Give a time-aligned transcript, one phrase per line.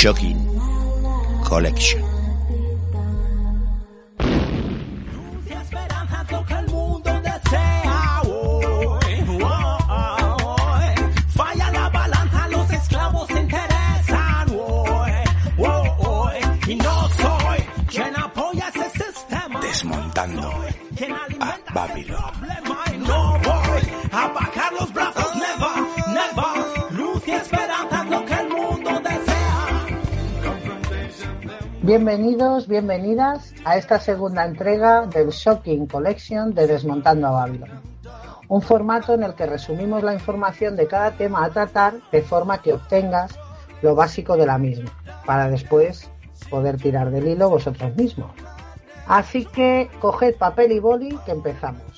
[0.00, 0.40] Shocking
[1.44, 2.00] Collection.
[5.46, 6.40] y esperanza es
[31.90, 37.80] Bienvenidos, bienvenidas a esta segunda entrega del Shocking Collection de Desmontando a Babylon.
[38.46, 42.62] Un formato en el que resumimos la información de cada tema a tratar de forma
[42.62, 43.36] que obtengas
[43.82, 44.92] lo básico de la misma,
[45.26, 46.08] para después
[46.48, 48.30] poder tirar del hilo vosotros mismos.
[49.08, 51.89] Así que coged papel y boli que empezamos.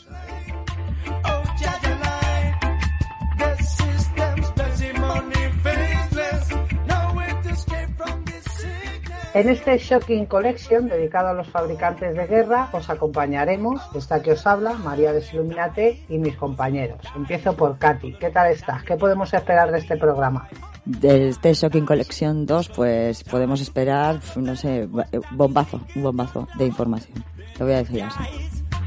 [9.35, 14.47] En este Shocking Collection dedicado a los fabricantes de guerra os acompañaremos, esta que os
[14.47, 17.01] habla, María Desiluminate y mis compañeros.
[17.17, 18.13] Empiezo por Katy.
[18.21, 18.83] ¿Qué tal estás?
[18.83, 20.49] ¿Qué podemos esperar de este programa?
[20.85, 24.87] De este Shocking Collection 2, pues podemos esperar, no sé,
[25.31, 27.25] bombazo, un bombazo de información.
[27.59, 28.21] Lo voy a decir así.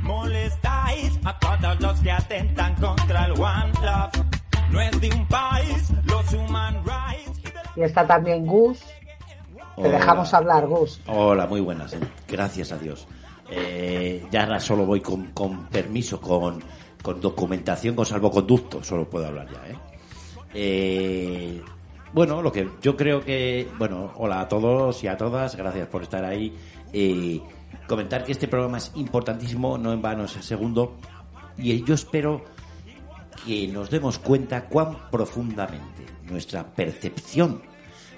[0.04, 4.26] Molestáis a todos los que atentan contra el One Love.
[4.70, 7.42] No es de un país, los human rights.
[7.76, 8.84] Y está también Gus.
[9.76, 11.02] Te dejamos hablar, Gus.
[11.08, 12.00] Hola, muy buenas, eh.
[12.28, 13.08] gracias a Dios.
[13.50, 16.64] Eh, ya ahora solo voy con, con permiso, con,
[17.02, 19.70] con documentación, con salvoconducto, solo puedo hablar ya.
[19.70, 19.80] ¿eh?
[20.54, 21.62] Eh,
[22.14, 26.04] bueno, lo que yo creo que, bueno, hola a todos y a todas, gracias por
[26.04, 26.56] estar ahí.
[26.94, 27.42] Eh,
[27.88, 30.96] comentar que este programa es importantísimo, no en vano es el segundo,
[31.58, 32.44] y yo espero
[33.46, 37.62] que nos demos cuenta cuán profundamente nuestra percepción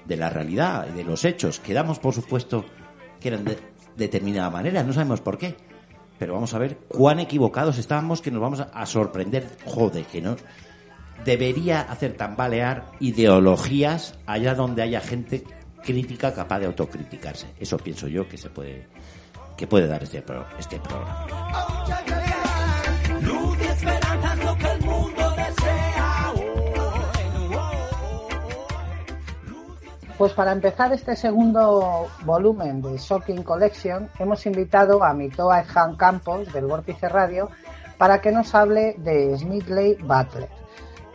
[0.08, 2.64] de la realidad y de los hechos que damos por supuesto
[3.20, 3.58] que eran de
[3.96, 5.56] determinada manera, no sabemos por qué.
[6.18, 9.56] Pero vamos a ver cuán equivocados estábamos que nos vamos a, sorprender.
[9.64, 10.36] Joder, que no.
[11.24, 15.44] Debería hacer tambalear ideologías allá donde haya gente
[15.84, 17.46] crítica capaz de autocriticarse.
[17.60, 18.88] Eso pienso yo que se puede
[19.56, 21.26] que puede dar este, pro- este programa.
[30.18, 36.52] Pues para empezar este segundo volumen de Shocking Collection, hemos invitado a Mitoa Han Campos
[36.52, 37.50] del Vórtice Radio
[37.98, 40.48] para que nos hable de Smithley Butler.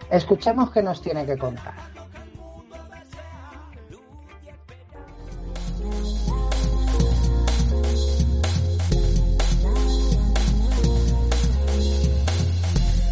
[0.09, 1.73] Escuchemos qué nos tiene que contar.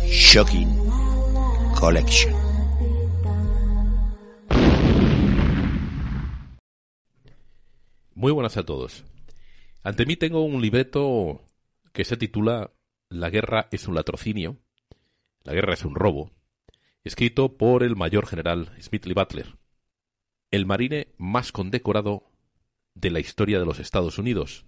[0.07, 0.69] Shocking
[1.77, 2.40] Collection.
[8.21, 9.03] Muy buenas a todos.
[9.81, 11.41] Ante mí tengo un libreto
[11.91, 12.71] que se titula
[13.09, 14.59] La guerra es un latrocinio,
[15.43, 16.29] la guerra es un robo,
[17.03, 19.57] escrito por el mayor general Smithley Butler,
[20.51, 22.29] el marine más condecorado
[22.93, 24.67] de la historia de los Estados Unidos,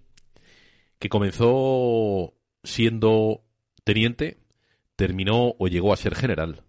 [0.98, 2.34] que comenzó
[2.64, 3.44] siendo
[3.84, 4.40] teniente,
[4.96, 6.64] terminó o llegó a ser general,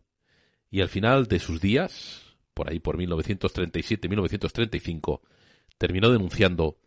[0.70, 5.22] y al final de sus días, por ahí por 1937-1935,
[5.78, 6.78] terminó denunciando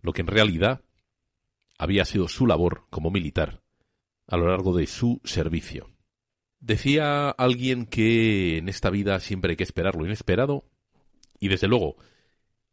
[0.00, 0.82] lo que en realidad
[1.78, 3.62] había sido su labor como militar
[4.26, 5.90] a lo largo de su servicio.
[6.58, 10.64] Decía alguien que en esta vida siempre hay que esperar lo inesperado
[11.38, 11.96] y desde luego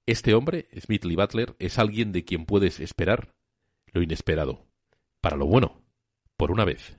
[0.05, 3.33] este hombre, Smithley Butler, es alguien de quien puedes esperar
[3.93, 4.65] lo inesperado,
[5.21, 5.81] para lo bueno,
[6.35, 6.97] por una vez.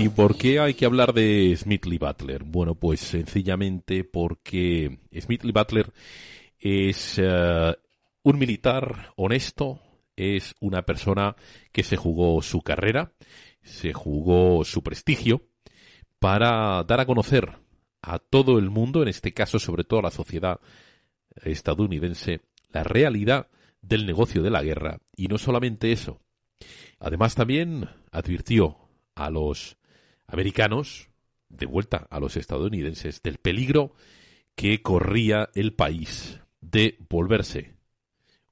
[0.00, 2.42] ¿Y por qué hay que hablar de Smithley Butler?
[2.44, 5.92] Bueno, pues sencillamente porque Smithley Butler
[6.58, 7.76] es eh,
[8.22, 9.78] un militar honesto,
[10.16, 11.36] es una persona
[11.70, 13.12] que se jugó su carrera,
[13.62, 15.42] se jugó su prestigio
[16.18, 17.58] para dar a conocer
[18.00, 20.60] a todo el mundo, en este caso sobre todo a la sociedad
[21.42, 22.40] estadounidense,
[22.72, 23.48] la realidad
[23.82, 24.98] del negocio de la guerra.
[25.14, 26.22] Y no solamente eso.
[26.98, 28.78] Además también advirtió
[29.14, 29.76] a los
[30.30, 31.08] americanos,
[31.48, 33.94] de vuelta a los estadounidenses, del peligro
[34.54, 37.74] que corría el país de volverse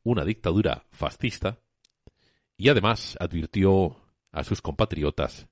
[0.03, 1.61] una dictadura fascista
[2.57, 3.97] y además advirtió
[4.33, 5.49] a sus compatriotas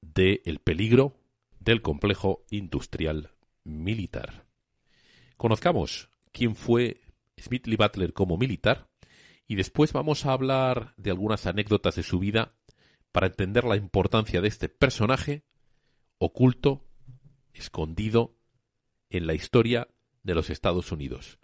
[0.00, 1.16] del peligro
[1.60, 3.30] del complejo industrial
[3.62, 4.46] militar.
[5.36, 7.00] Conozcamos quién fue
[7.40, 8.88] Smithley Butler como militar
[9.46, 12.54] y después vamos a hablar de algunas anécdotas de su vida
[13.14, 15.44] para entender la importancia de este personaje
[16.18, 16.84] oculto,
[17.52, 18.36] escondido
[19.08, 19.86] en la historia
[20.24, 21.38] de los Estados Unidos.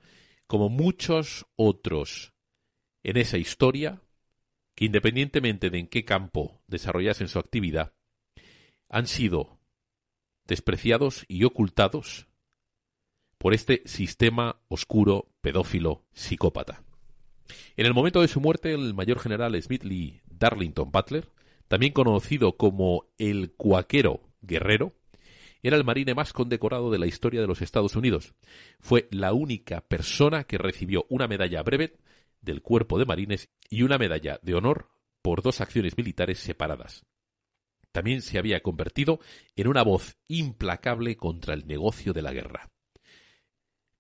[0.49, 2.35] Como muchos otros
[3.05, 4.03] en esa historia,
[4.75, 7.95] que independientemente de en qué campo desarrollasen su actividad,
[8.89, 9.61] han sido
[10.47, 12.27] despreciados y ocultados
[13.39, 16.83] por este sistema oscuro, pedófilo, psicópata.
[17.77, 21.29] En el momento de su muerte, el mayor general Smith Lee Darlington Butler,
[21.71, 24.93] también conocido como el Cuaquero Guerrero,
[25.63, 28.35] era el marine más condecorado de la historia de los Estados Unidos.
[28.81, 32.03] Fue la única persona que recibió una medalla brevet
[32.41, 34.91] del Cuerpo de Marines y una medalla de honor
[35.23, 37.07] por dos acciones militares separadas.
[37.93, 39.21] También se había convertido
[39.55, 42.69] en una voz implacable contra el negocio de la guerra.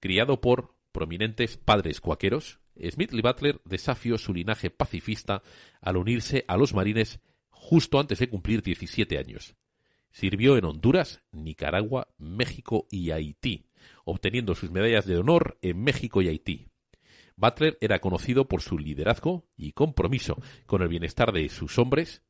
[0.00, 2.58] Criado por prominentes padres cuaqueros,
[2.90, 5.44] Smith Lee Butler desafió su linaje pacifista
[5.80, 7.20] al unirse a los marines
[7.60, 9.54] justo antes de cumplir 17 años.
[10.10, 13.66] Sirvió en Honduras, Nicaragua, México y Haití,
[14.04, 16.68] obteniendo sus medallas de honor en México y Haití.
[17.36, 22.22] Butler era conocido por su liderazgo y compromiso con el bienestar de sus hombres.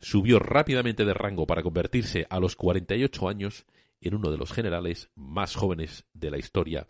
[0.00, 3.64] Subió rápidamente de rango para convertirse a los 48 años
[4.02, 6.86] en uno de los generales más jóvenes de la historia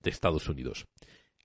[0.00, 0.88] de Estados Unidos.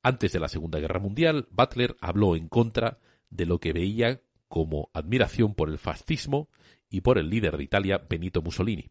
[0.01, 2.99] Antes de la Segunda Guerra Mundial, Butler habló en contra
[3.29, 4.21] de lo que veía
[4.55, 6.47] como admiración por el fascismo
[6.89, 8.87] y por el líder de Italia, Benito Mussolini.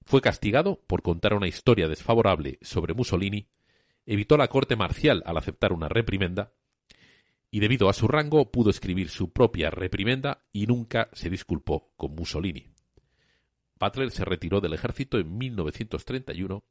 [0.00, 3.46] Fue castigado por contar una historia desfavorable sobre Mussolini,
[4.06, 6.54] evitó la corte marcial al aceptar una reprimenda,
[7.50, 12.14] y debido a su rango pudo escribir su propia reprimenda y nunca se disculpó con
[12.14, 12.70] Mussolini.
[13.78, 16.64] Butler se retiró del ejército en 1931.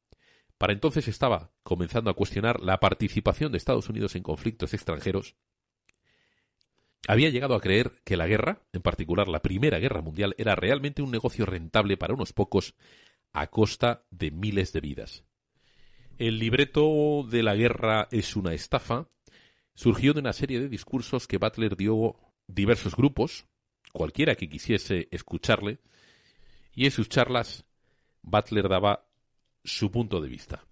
[0.58, 5.36] Para entonces estaba comenzando a cuestionar la participación de Estados Unidos en conflictos extranjeros.
[7.08, 11.02] Había llegado a creer que la guerra, en particular la Primera Guerra Mundial, era realmente
[11.02, 12.76] un negocio rentable para unos pocos
[13.32, 15.24] a costa de miles de vidas.
[16.18, 19.10] El libreto de la guerra es una estafa
[19.76, 22.16] surgió de una serie de discursos que Butler dio
[22.48, 23.46] diversos grupos,
[23.92, 25.80] cualquiera que quisiese escucharle,
[26.74, 27.66] y en sus charlas
[28.22, 29.06] Butler daba
[29.64, 30.66] su punto de vista.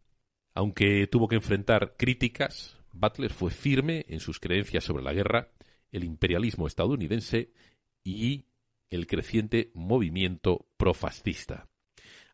[0.55, 5.49] Aunque tuvo que enfrentar críticas, Butler fue firme en sus creencias sobre la guerra,
[5.93, 7.53] el imperialismo estadounidense
[8.03, 8.47] y
[8.89, 11.69] el creciente movimiento profascista.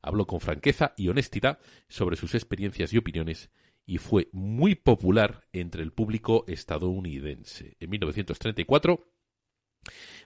[0.01, 3.51] Habló con franqueza y honestidad sobre sus experiencias y opiniones
[3.85, 7.75] y fue muy popular entre el público estadounidense.
[7.79, 9.11] En 1934,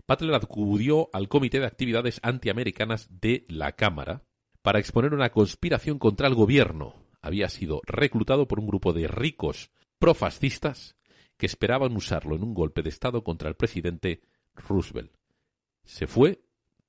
[0.08, 4.24] Butler acudió al Comité de Actividades Antiamericanas de la Cámara
[4.62, 6.96] para exponer una conspiración contra el gobierno.
[7.22, 10.96] Había sido reclutado por un grupo de ricos profascistas
[11.44, 14.22] que esperaban usarlo en un golpe de Estado contra el presidente
[14.56, 15.12] Roosevelt.
[15.84, 16.42] Se fue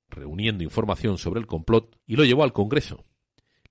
[0.07, 3.03] reuniendo información sobre el complot y lo llevó al Congreso.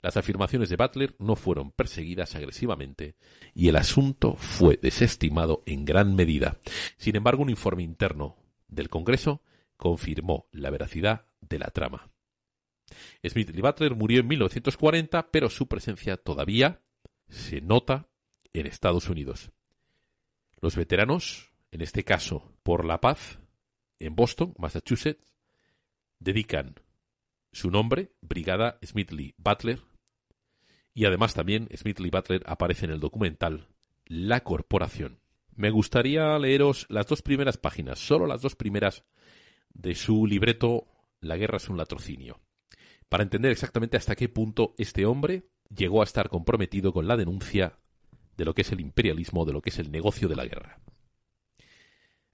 [0.03, 3.17] Las afirmaciones de Butler no fueron perseguidas agresivamente
[3.55, 6.59] y el asunto fue desestimado en gran medida.
[6.99, 8.37] Sin embargo, un informe interno
[8.69, 9.41] del Congreso
[9.79, 12.11] confirmó la veracidad de la trama.
[13.27, 16.83] Smith Lee Butler murió en 1940, pero su presencia todavía
[17.31, 18.11] se nota
[18.53, 19.51] en Estados Unidos.
[20.61, 23.39] Los veteranos, en este caso por la paz,
[23.99, 25.35] en Boston, Massachusetts,
[26.19, 26.81] dedican
[27.53, 29.81] su nombre, Brigada Smith Lee Butler,
[30.93, 33.69] y además también Smith Lee Butler aparece en el documental
[34.07, 35.21] La Corporación.
[35.55, 39.05] Me gustaría leeros las dos primeras páginas, solo las dos primeras
[39.73, 40.87] de su libreto
[41.21, 42.41] La guerra es un latrocinio,
[43.09, 47.79] para entender exactamente hasta qué punto este hombre llegó a estar comprometido con la denuncia
[48.37, 50.81] de lo que es el imperialismo, de lo que es el negocio de la guerra.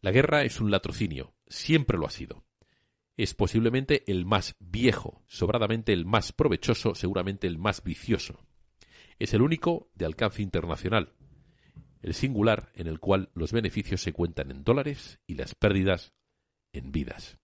[0.01, 2.45] La guerra es un latrocinio, siempre lo ha sido.
[3.17, 8.41] Es posiblemente el más viejo, sobradamente el más provechoso, seguramente el más vicioso
[9.21, 11.13] es el único de alcance internacional,
[12.03, 16.15] el singular en el cual los beneficios se cuentan en dólares y las pérdidas
[16.73, 17.39] en vidas.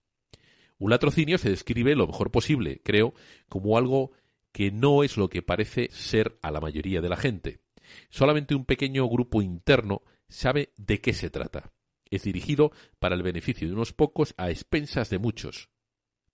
[0.79, 3.13] Un latrocinio se describe lo mejor posible, creo,
[3.47, 4.11] como algo
[4.51, 7.61] que no es lo que parece ser a la mayoría de la gente.
[8.09, 11.71] Solamente un pequeño grupo interno sabe de qué se trata.
[12.09, 15.69] Es dirigido para el beneficio de unos pocos a expensas de muchos.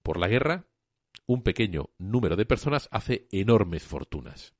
[0.01, 0.67] Por la guerra,
[1.25, 4.53] un pequeño número de personas hace enormes fortunas.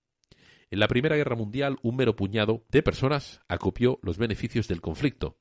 [0.72, 5.38] En la Primera Guerra Mundial, un mero puñado de personas acopió los beneficios del conflicto.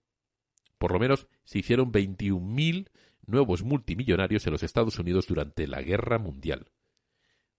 [0.78, 2.90] Por lo menos se hicieron 21.000
[3.26, 6.71] nuevos multimillonarios en los Estados Unidos durante la Guerra Mundial.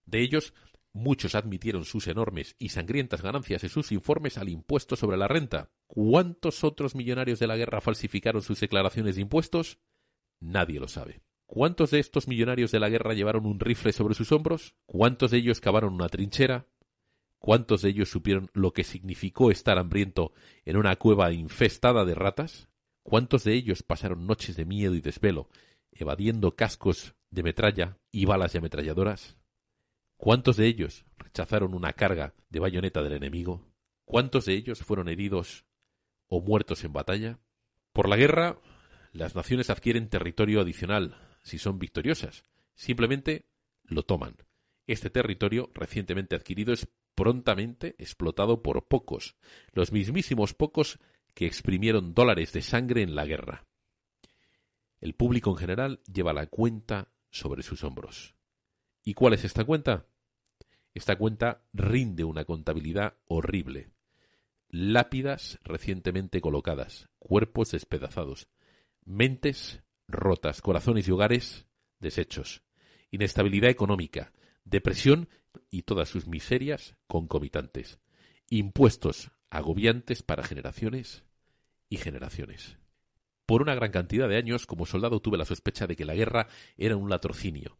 [0.06, 0.54] De ellos,
[0.94, 5.72] muchos admitieron sus enormes y sangrientas ganancias en sus informes al impuesto sobre la renta.
[5.88, 9.80] ¿Cuántos otros millonarios de la guerra falsificaron sus declaraciones de impuestos?
[10.40, 11.22] Nadie lo sabe.
[11.46, 14.76] ¿Cuántos de estos millonarios de la guerra llevaron un rifle sobre sus hombros?
[14.86, 16.68] ¿Cuántos de ellos cavaron una trinchera?
[17.38, 20.34] ¿Cuántos de ellos supieron lo que significó estar hambriento
[20.64, 22.70] en una cueva infestada de ratas?
[23.04, 25.50] ¿Cuántos de ellos pasaron noches de miedo y desvelo,
[25.92, 29.36] evadiendo cascos de metralla y balas de ametralladoras?
[30.24, 33.68] ¿Cuántos de ellos rechazaron una carga de bayoneta del enemigo?
[34.06, 35.66] ¿Cuántos de ellos fueron heridos
[36.30, 37.40] o muertos en batalla?
[37.92, 38.58] Por la guerra,
[39.12, 42.46] las naciones adquieren territorio adicional si son victoriosas.
[42.74, 43.50] Simplemente
[43.84, 44.38] lo toman.
[44.88, 49.36] Este territorio recientemente adquirido es prontamente explotado por pocos,
[49.74, 51.02] los mismísimos pocos
[51.34, 53.66] que exprimieron dólares de sangre en la guerra.
[55.02, 58.36] El público en general lleva la cuenta sobre sus hombros.
[59.04, 60.08] ¿Y cuál es esta cuenta?
[60.94, 63.90] Esta cuenta rinde una contabilidad horrible.
[64.70, 68.48] Lápidas recientemente colocadas, cuerpos despedazados,
[69.06, 71.68] mentes rotas, corazones y hogares
[72.00, 72.64] deshechos,
[73.12, 74.34] inestabilidad económica,
[74.66, 75.30] depresión
[75.70, 78.00] y todas sus miserias concomitantes,
[78.50, 81.24] impuestos agobiantes para generaciones
[81.90, 82.78] y generaciones.
[83.46, 86.48] Por una gran cantidad de años como soldado tuve la sospecha de que la guerra
[86.78, 87.78] era un latrocinio,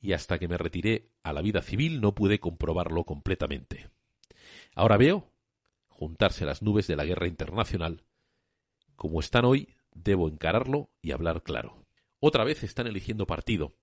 [0.00, 3.90] y hasta que me retiré a la vida civil no pude comprobarlo completamente.
[4.74, 5.30] Ahora veo
[5.88, 8.04] juntarse las nubes de la guerra internacional.
[8.96, 11.84] Como están hoy, debo encararlo y hablar claro.
[12.20, 13.74] Otra vez están eligiendo partido.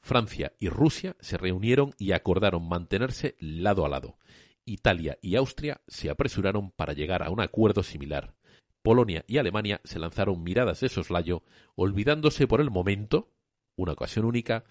[0.00, 4.18] Francia y Rusia se reunieron y acordaron mantenerse lado a lado.
[4.64, 8.34] Italia y Austria se apresuraron para llegar a un acuerdo similar.
[8.82, 11.42] Polonia y Alemania se lanzaron miradas de soslayo,
[11.74, 13.30] olvidándose por el momento,
[13.76, 14.64] una ocasión única,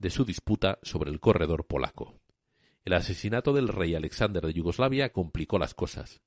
[0.00, 2.18] de su disputa sobre el corredor polaco.
[2.84, 6.22] El asesinato del rey Alexander de Yugoslavia complicó las cosas.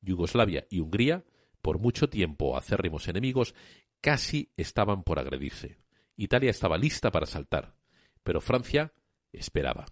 [0.00, 1.24] Yugoslavia y Hungría,
[1.60, 3.54] por mucho tiempo acérrimos enemigos,
[4.00, 5.78] casi estaban por agredirse.
[6.16, 7.74] Italia estaba lista para saltar,
[8.22, 8.94] pero Francia
[9.32, 9.86] esperaba.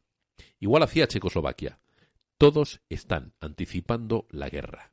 [0.60, 1.80] Igual hacía Checoslovaquia.
[2.38, 4.92] Todos están anticipando la guerra.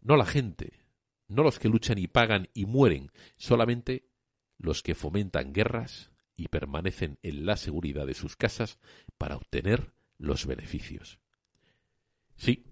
[0.00, 0.80] No la gente,
[1.28, 4.08] no los que luchan y pagan y mueren, solamente
[4.58, 6.10] los que fomentan guerras
[6.40, 8.78] y permanecen en la seguridad de sus casas
[9.18, 11.18] para obtener los beneficios.
[12.36, 12.64] Sí,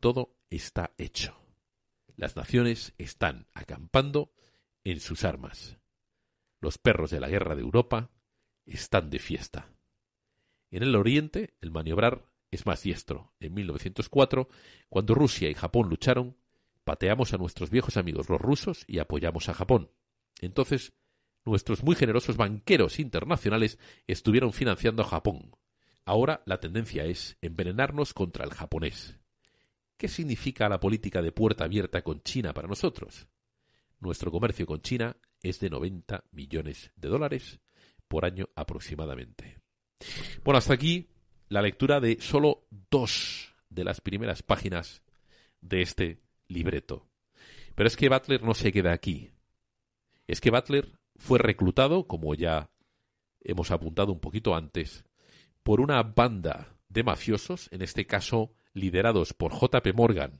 [0.00, 1.38] todo está hecho.
[2.16, 4.32] Las naciones están acampando
[4.84, 5.76] en sus armas.
[6.60, 8.10] Los perros de la guerra de Europa
[8.64, 9.70] están de fiesta.
[10.70, 13.34] En el oriente, el maniobrar es más diestro.
[13.38, 14.48] En 1904,
[14.88, 16.38] cuando Rusia y Japón lucharon,
[16.84, 19.90] pateamos a nuestros viejos amigos los rusos y apoyamos a Japón.
[20.40, 20.94] Entonces,
[21.48, 25.56] nuestros muy generosos banqueros internacionales estuvieron financiando a Japón.
[26.04, 29.18] Ahora la tendencia es envenenarnos contra el japonés.
[29.96, 33.26] ¿Qué significa la política de puerta abierta con China para nosotros?
[34.00, 37.60] Nuestro comercio con China es de 90 millones de dólares
[38.06, 39.58] por año aproximadamente.
[40.44, 41.08] Bueno, hasta aquí
[41.48, 45.02] la lectura de solo dos de las primeras páginas
[45.60, 47.08] de este libreto.
[47.74, 49.30] Pero es que Butler no se queda aquí.
[50.26, 52.70] Es que Butler fue reclutado, como ya
[53.40, 55.04] hemos apuntado un poquito antes,
[55.62, 60.38] por una banda de mafiosos, en este caso liderados por JP Morgan,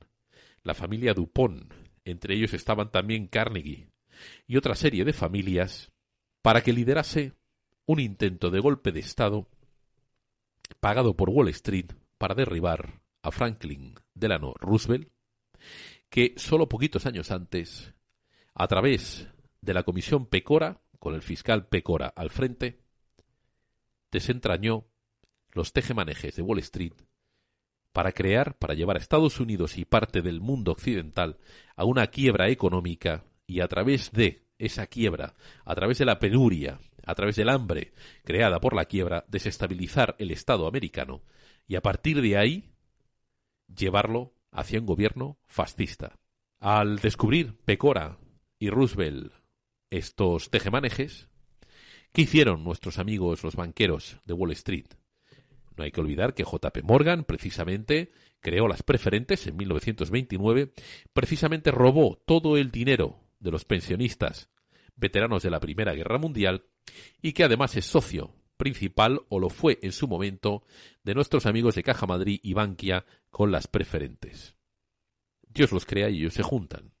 [0.63, 1.71] la familia Dupont,
[2.05, 3.89] entre ellos estaban también Carnegie,
[4.47, 5.91] y otra serie de familias,
[6.41, 7.33] para que liderase
[7.85, 9.47] un intento de golpe de Estado
[10.79, 15.09] pagado por Wall Street para derribar a Franklin Delano Roosevelt,
[16.09, 17.93] que solo poquitos años antes,
[18.53, 19.27] a través
[19.61, 22.79] de la Comisión Pecora, con el fiscal Pecora al frente,
[24.11, 24.85] desentrañó
[25.51, 26.93] los tejemanejes de Wall Street
[27.91, 31.37] para crear, para llevar a Estados Unidos y parte del mundo occidental
[31.75, 35.35] a una quiebra económica y a través de esa quiebra,
[35.65, 40.31] a través de la penuria, a través del hambre creada por la quiebra, desestabilizar el
[40.31, 41.23] Estado americano
[41.67, 42.71] y a partir de ahí
[43.67, 46.15] llevarlo hacia un gobierno fascista.
[46.59, 48.17] Al descubrir Pecora
[48.59, 49.33] y Roosevelt
[49.89, 51.27] estos tejemanejes,
[52.11, 54.87] ¿qué hicieron nuestros amigos los banqueros de Wall Street?
[55.77, 60.73] No hay que olvidar que JP Morgan precisamente creó las preferentes en 1929,
[61.13, 64.49] precisamente robó todo el dinero de los pensionistas
[64.95, 66.65] veteranos de la Primera Guerra Mundial
[67.21, 70.63] y que además es socio principal o lo fue en su momento
[71.03, 74.57] de nuestros amigos de Caja Madrid y Bankia con las preferentes.
[75.47, 76.91] Dios los crea y ellos se juntan.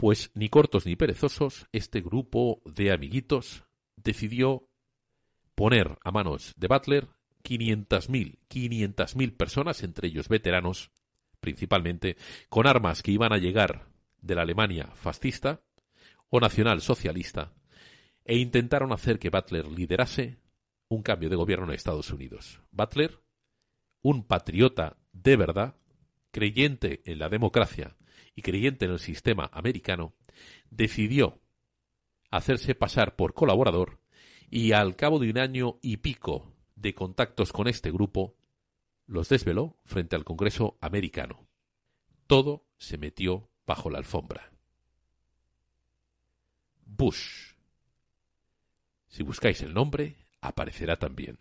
[0.00, 3.64] Pues ni cortos ni perezosos, este grupo de amiguitos
[3.96, 4.66] decidió
[5.54, 7.08] poner a manos de Butler
[7.44, 10.90] 500.000, 500.000 personas, entre ellos veteranos,
[11.40, 12.16] principalmente,
[12.48, 13.88] con armas que iban a llegar
[14.22, 15.60] de la Alemania fascista
[16.30, 17.52] o nacional socialista,
[18.24, 20.38] e intentaron hacer que Butler liderase
[20.88, 22.62] un cambio de gobierno en Estados Unidos.
[22.70, 23.20] Butler,
[24.00, 25.76] un patriota de verdad,
[26.30, 27.98] creyente en la democracia
[28.40, 30.14] y creyente en el sistema americano,
[30.70, 31.38] decidió
[32.30, 34.00] hacerse pasar por colaborador
[34.48, 38.34] y al cabo de un año y pico de contactos con este grupo,
[39.06, 41.46] los desveló frente al Congreso americano.
[42.26, 44.50] Todo se metió bajo la alfombra.
[46.86, 47.52] Bush.
[49.08, 51.36] Si buscáis el nombre, aparecerá también.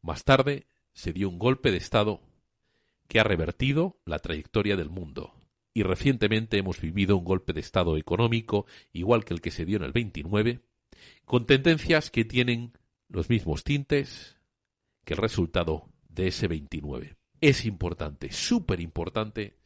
[0.00, 2.22] Más tarde se dio un golpe de Estado
[3.06, 5.34] que ha revertido la trayectoria del mundo.
[5.74, 9.78] Y recientemente hemos vivido un golpe de Estado económico, igual que el que se dio
[9.78, 10.60] en el 29,
[11.24, 12.72] con tendencias que tienen
[13.08, 14.36] los mismos tintes
[15.04, 17.16] que el resultado de ese 29.
[17.40, 19.56] Es importante, súper importante,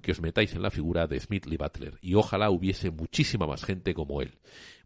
[0.00, 3.64] que os metáis en la figura de Smith Lee Butler y ojalá hubiese muchísima más
[3.64, 4.38] gente como él.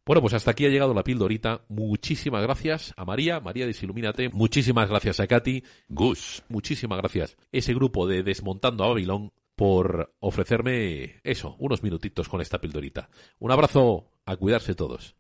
[0.05, 1.65] Bueno, pues hasta aquí ha llegado la pildorita.
[1.69, 4.31] Muchísimas gracias a María, María Desilumínate.
[4.31, 5.63] Muchísimas gracias a Katy.
[5.89, 7.37] Gus, muchísimas gracias.
[7.53, 13.09] Ese grupo de Desmontando a Babilón por ofrecerme eso, unos minutitos con esta pildorita.
[13.39, 15.15] Un abrazo, a cuidarse todos.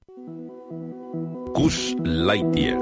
[1.54, 2.76] Gus Lightyear.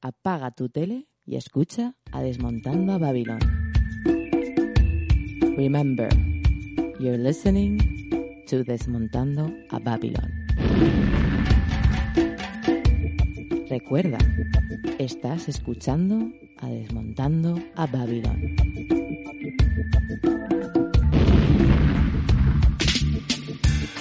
[0.00, 3.40] Apaga tu tele y escucha a Desmontando a Babilón.
[5.56, 6.37] Remember,
[6.98, 7.78] you're listening
[8.46, 10.32] to Desmontando a Babilón.
[13.68, 14.18] Recuerda,
[14.98, 18.56] estás escuchando a Desmontando a Babilón.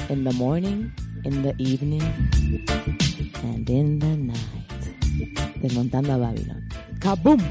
[0.09, 0.91] In the morning,
[1.23, 2.01] in the evening,
[3.43, 4.41] and in the night.
[5.61, 6.67] Desmontando a Babilón.
[6.99, 7.41] ¡Kaboom!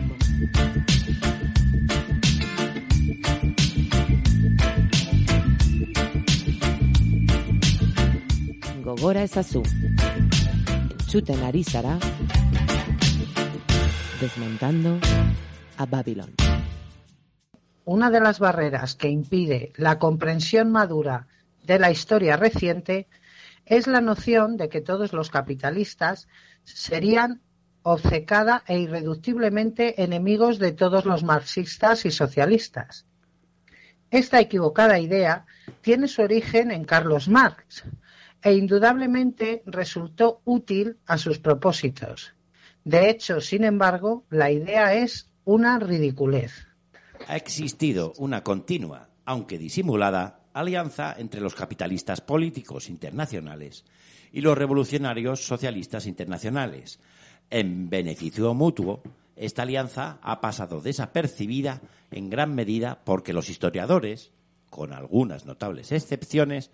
[9.07, 9.63] Gogora Esasu.
[11.07, 11.97] Chuten Arizara.
[14.21, 14.99] Desmontando
[15.77, 16.35] a Babilón.
[17.85, 21.29] Una de las barreras que impide la comprensión madura
[21.63, 23.07] de la historia reciente
[23.65, 26.27] es la noción de que todos los capitalistas
[26.65, 27.43] serían
[27.85, 33.07] obcecada e irreductiblemente enemigos de todos los marxistas y socialistas.
[34.11, 35.47] Esta equivocada idea
[35.81, 37.85] tiene su origen en Carlos Marx
[38.43, 42.35] e indudablemente resultó útil a sus propósitos.
[42.85, 46.67] De hecho, sin embargo, la idea es una ridiculez.
[47.27, 53.85] Ha existido una continua, aunque disimulada, alianza entre los capitalistas políticos internacionales
[54.33, 57.01] y los revolucionarios socialistas internacionales.
[57.51, 59.03] En beneficio mutuo,
[59.37, 64.33] esta alianza ha pasado desapercibida en gran medida porque los historiadores,
[64.71, 66.71] con algunas notables excepciones,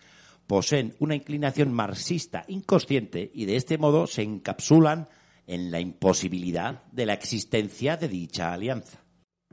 [0.46, 5.08] poseen una inclinación marxista inconsciente y de este modo se encapsulan
[5.46, 9.00] en la imposibilidad de la existencia de dicha alianza.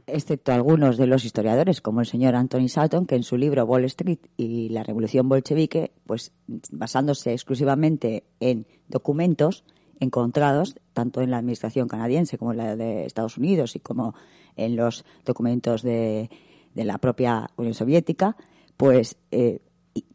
[0.07, 3.85] Excepto algunos de los historiadores, como el señor Anthony Salton, que en su libro Wall
[3.85, 6.31] Street y la Revolución Bolchevique, pues
[6.71, 9.63] basándose exclusivamente en documentos
[9.99, 14.15] encontrados tanto en la administración canadiense como en la de Estados Unidos y como
[14.55, 16.29] en los documentos de,
[16.73, 18.35] de la propia Unión Soviética,
[18.77, 19.59] pues eh,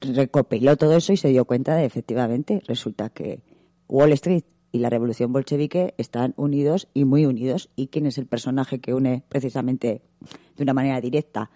[0.00, 3.40] recopiló todo eso y se dio cuenta de efectivamente resulta que
[3.88, 4.44] Wall Street
[4.74, 7.70] y la revolución bolchevique están unidos y muy unidos.
[7.76, 10.02] ¿Y quién es el personaje que une precisamente
[10.56, 11.50] de una manera directa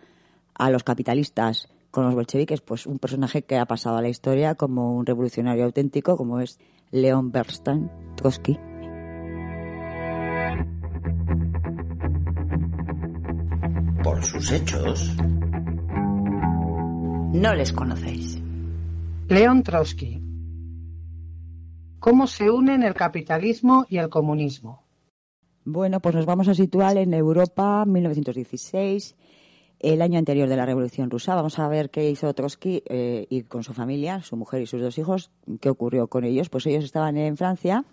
[0.55, 2.61] a los capitalistas con los bolcheviques?
[2.61, 6.61] Pues un personaje que ha pasado a la historia como un revolucionario auténtico, como es
[6.93, 8.57] León Bernstein Trotsky.
[14.05, 15.17] Por sus hechos.
[17.33, 18.41] No les conocéis.
[19.29, 20.23] León Trotsky.
[21.99, 24.83] ¿Cómo se unen el capitalismo y el comunismo?
[25.63, 29.15] Bueno, pues nos vamos a situar en Europa 1916,
[29.79, 31.35] el año anterior de la Revolución Rusa.
[31.35, 34.81] Vamos a ver qué hizo Trotsky eh, y con su familia, su mujer y sus
[34.81, 36.49] dos hijos, qué ocurrió con ellos.
[36.49, 37.85] Pues ellos estaban en Francia,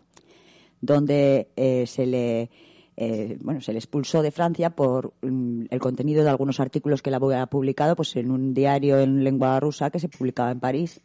[0.80, 2.50] donde eh, se le
[2.98, 7.10] eh, bueno, se le expulsó de Francia por mm, el contenido de algunos artículos que
[7.10, 11.02] él había publicado pues, en un diario en lengua rusa que se publicaba en París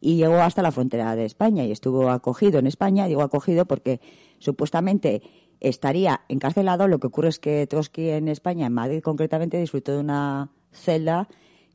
[0.00, 3.06] y llegó hasta la frontera de España y estuvo acogido en España.
[3.06, 4.00] Digo acogido porque
[4.38, 5.22] supuestamente
[5.60, 6.88] estaría encarcelado.
[6.88, 11.28] Lo que ocurre es que Trotsky en España, en Madrid concretamente, disfrutó de una celda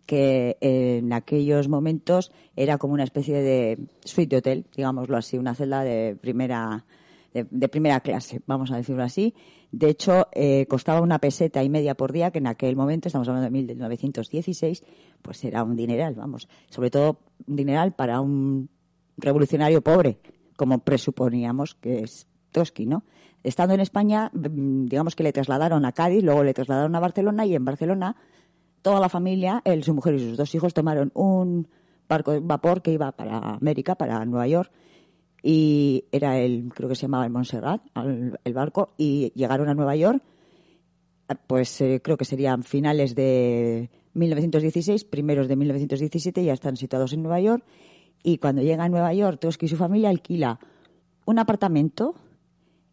[0.05, 5.83] que en aquellos momentos era como una especie de suite hotel, digámoslo así, una celda
[5.83, 6.85] de primera
[7.33, 9.33] de, primera clase, vamos a decirlo así.
[9.71, 13.27] De hecho, eh, costaba una peseta y media por día, que en aquel momento, estamos
[13.27, 14.83] hablando de 1916,
[15.21, 16.47] pues era un dineral, vamos.
[16.69, 18.69] Sobre todo un dineral para un
[19.17, 20.19] revolucionario pobre,
[20.55, 23.03] como presuponíamos que es Trotsky, ¿no?
[23.43, 27.45] Estando en España, mm, digamos que le trasladaron a Cádiz, luego le trasladaron a Barcelona
[27.45, 28.15] y en Barcelona
[28.81, 31.67] toda la familia, él, su mujer y sus dos hijos tomaron un
[32.07, 34.71] barco de vapor que iba para América, para Nueva York,
[35.43, 37.81] y era el, creo que se llamaba el Montserrat,
[38.43, 40.21] el, barco, y llegaron a Nueva York,
[41.47, 47.21] pues eh, creo que serían finales de 1916, primeros de 1917, ya están situados en
[47.21, 47.63] Nueva York,
[48.23, 50.59] y cuando llega a Nueva York, Trotsky y su familia alquila
[51.25, 52.15] un apartamento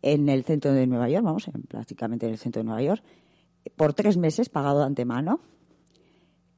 [0.02, 3.02] en el centro de Nueva York, vamos, en, prácticamente en el centro de Nueva York,
[3.76, 5.40] por tres meses, pagado de antemano,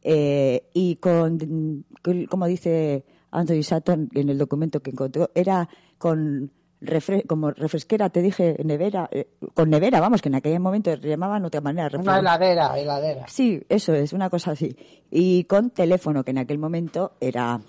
[0.02, 1.84] eh, y con-
[2.28, 8.22] como dice Anthony Sutton en el documento que encontró, era con refre- como refresquera, te
[8.22, 11.88] dije, nevera, eh, con nevera, vamos, que en aquel momento llamaban de otra manera.
[11.98, 13.24] Una heladera, heladera.
[13.28, 14.76] Sí, eso es, una cosa así.
[15.10, 17.60] Y con teléfono, que en aquel momento era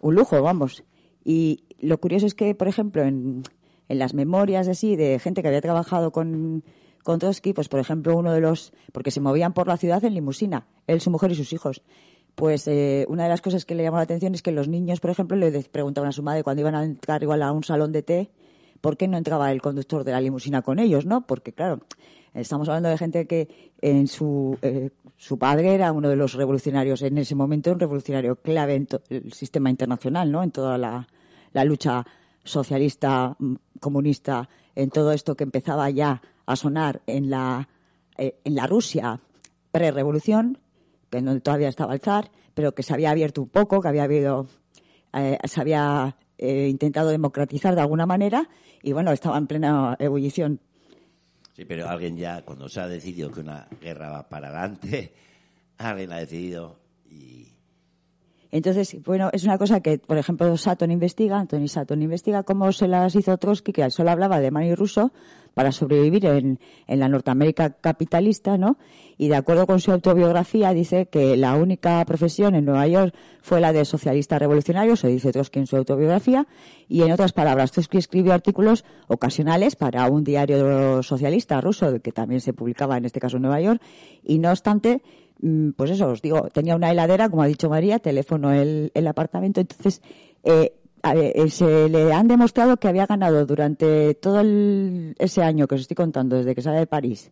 [0.00, 0.84] un lujo, vamos.
[1.24, 3.42] Y lo curioso es que, por ejemplo, en,
[3.88, 6.62] en las memorias así de gente que había trabajado con,
[7.02, 10.14] con Trotsky, pues por ejemplo uno de los, porque se movían por la ciudad en
[10.14, 11.82] limusina, él, su mujer y sus hijos.
[12.34, 15.00] Pues eh, una de las cosas que le llamó la atención es que los niños,
[15.00, 17.92] por ejemplo, le preguntaban a su madre cuando iban a entrar igual a un salón
[17.92, 18.30] de té,
[18.80, 21.26] ¿por qué no entraba el conductor de la limusina con ellos, no?
[21.26, 21.80] Porque claro,
[22.34, 27.02] estamos hablando de gente que en su eh, su padre era uno de los revolucionarios
[27.02, 30.42] en ese momento, un revolucionario clave en el sistema internacional, ¿no?
[30.42, 31.06] En toda la,
[31.52, 32.04] la lucha
[32.42, 37.68] socialista, mm, comunista, en todo esto que empezaba ya a sonar en la
[38.18, 39.20] eh, en la Rusia
[39.70, 40.58] pre-revolución,
[41.12, 44.04] en donde todavía estaba el zar, pero que se había abierto un poco, que había
[44.04, 44.46] habido,
[45.12, 48.48] eh, se había eh, intentado democratizar de alguna manera
[48.82, 50.60] y bueno, estaba en plena ebullición.
[51.52, 55.14] Sí, pero alguien ya, cuando se ha decidido que una guerra va para adelante,
[55.78, 57.52] alguien ha decidido y
[58.50, 62.88] Entonces, bueno, es una cosa que, por ejemplo, Sutton investiga, Anthony Sutton investiga cómo se
[62.88, 65.12] las hizo Trotsky, que solo hablaba alemán y ruso,
[65.54, 68.78] para sobrevivir en, en la Norteamérica capitalista, ¿no?
[69.18, 73.60] Y de acuerdo con su autobiografía, dice que la única profesión en Nueva York fue
[73.60, 76.46] la de socialista revolucionario, se dice Trotsky en su autobiografía,
[76.88, 82.40] y en otras palabras, Trotsky escribió artículos ocasionales para un diario socialista ruso, que también
[82.40, 83.80] se publicaba en este caso en Nueva York,
[84.24, 85.02] y no obstante,
[85.40, 89.06] mm, pues eso, os digo, tenía una heladera, como ha dicho María, teléfono el, el
[89.06, 90.02] apartamento, entonces
[90.44, 90.72] eh,
[91.04, 95.80] eh, se le han demostrado que había ganado durante todo el- ese año que os
[95.82, 97.30] estoy contando, desde que sale de París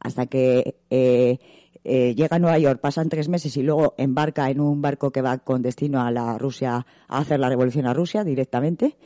[0.00, 1.38] hasta que eh,
[1.84, 5.22] eh, llega a Nueva York, pasan tres meses y luego embarca en un barco que
[5.22, 8.96] va con destino a la Rusia, a hacer la revolución a Rusia directamente,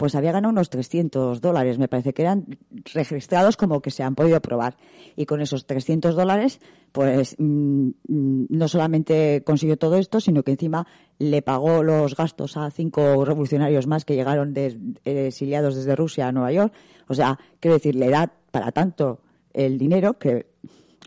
[0.00, 2.46] pues había ganado unos 300 dólares, me parece que eran
[2.94, 4.78] registrados como que se han podido probar.
[5.14, 6.58] Y con esos 300 dólares,
[6.90, 10.86] pues mm, no solamente consiguió todo esto, sino que encima
[11.18, 14.72] le pagó los gastos a cinco revolucionarios más que llegaron eh,
[15.04, 16.72] exiliados desde Rusia a Nueva York.
[17.06, 19.20] O sea, quiero decir, le da para tanto
[19.52, 20.46] el dinero que,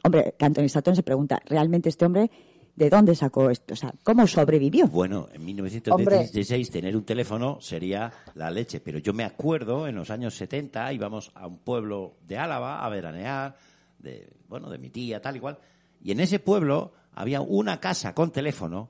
[0.03, 2.29] hombre, que Anthony Stanton se pregunta, ¿realmente este hombre
[2.75, 3.73] de dónde sacó esto?
[3.73, 4.87] O sea, ¿cómo sobrevivió?
[4.87, 10.09] Bueno, en 1916 tener un teléfono sería la leche, pero yo me acuerdo en los
[10.09, 13.55] años 70 íbamos a un pueblo de Álava a veranear,
[13.99, 15.57] de, bueno, de mi tía, tal y cual,
[16.03, 18.89] y en ese pueblo había una casa con teléfono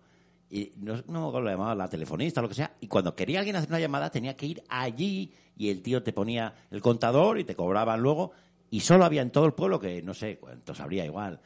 [0.50, 3.16] y no, no me acuerdo lo llamaba la telefonista o lo que sea, y cuando
[3.16, 6.82] quería alguien hacer una llamada tenía que ir allí y el tío te ponía el
[6.82, 8.32] contador y te cobraban luego,
[8.70, 11.40] y solo había en todo el pueblo, que no sé cuántos habría igual,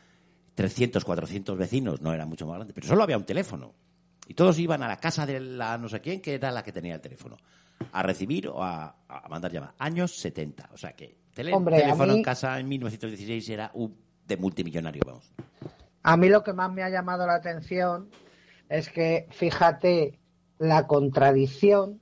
[0.58, 3.76] 300, 400 vecinos, no era mucho más grande, pero solo había un teléfono.
[4.28, 6.72] Y todos iban a la casa de la no sé quién, que era la que
[6.72, 7.38] tenía el teléfono,
[7.91, 9.76] a recibir o a, a mandar llamadas.
[9.78, 10.72] Años 70.
[10.74, 15.04] O sea que tele- Hombre, teléfono mí- en casa en 1916 era un, de multimillonario,
[15.06, 15.32] vamos.
[16.02, 18.10] A mí lo que más me ha llamado la atención
[18.67, 20.20] es que, fíjate,
[20.58, 22.02] la contradicción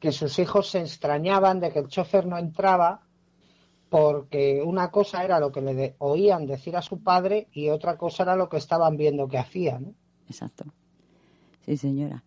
[0.00, 3.02] que sus hijos se extrañaban de que el chofer no entraba
[3.90, 7.98] porque una cosa era lo que le de- oían decir a su padre y otra
[7.98, 9.92] cosa era lo que estaban viendo que hacía, ¿no?
[10.28, 10.64] Exacto.
[11.66, 12.24] Sí, señora.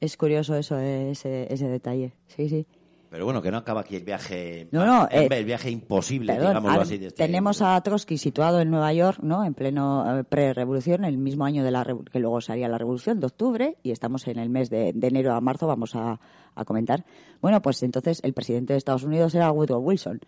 [0.00, 2.12] Es curioso eso, eh, ese, ese detalle.
[2.26, 2.66] Sí, sí.
[3.10, 4.68] Pero bueno, que no acaba aquí el viaje.
[4.70, 6.98] No, no, el, eh, el viaje imposible, Perdón, digámoslo a- así.
[6.98, 9.44] de este- tenemos a Trotsky situado en Nueva York, ¿no?
[9.46, 13.26] En pleno eh, pre-revolución, el mismo año de la que luego sería la revolución de
[13.26, 16.20] octubre, y estamos en el mes de, de enero a marzo, vamos a,
[16.54, 17.04] a comentar.
[17.40, 20.20] Bueno, pues entonces el presidente de Estados Unidos era Woodrow Wilson.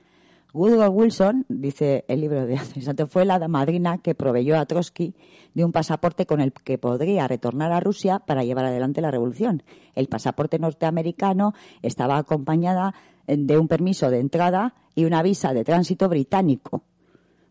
[0.53, 5.15] Woodrow Wilson, dice el libro de Santo, fue la madrina que proveyó a Trotsky
[5.55, 9.63] de un pasaporte con el que podría retornar a Rusia para llevar adelante la revolución.
[9.95, 12.95] El pasaporte norteamericano estaba acompañada
[13.27, 16.83] de un permiso de entrada y una visa de tránsito británico.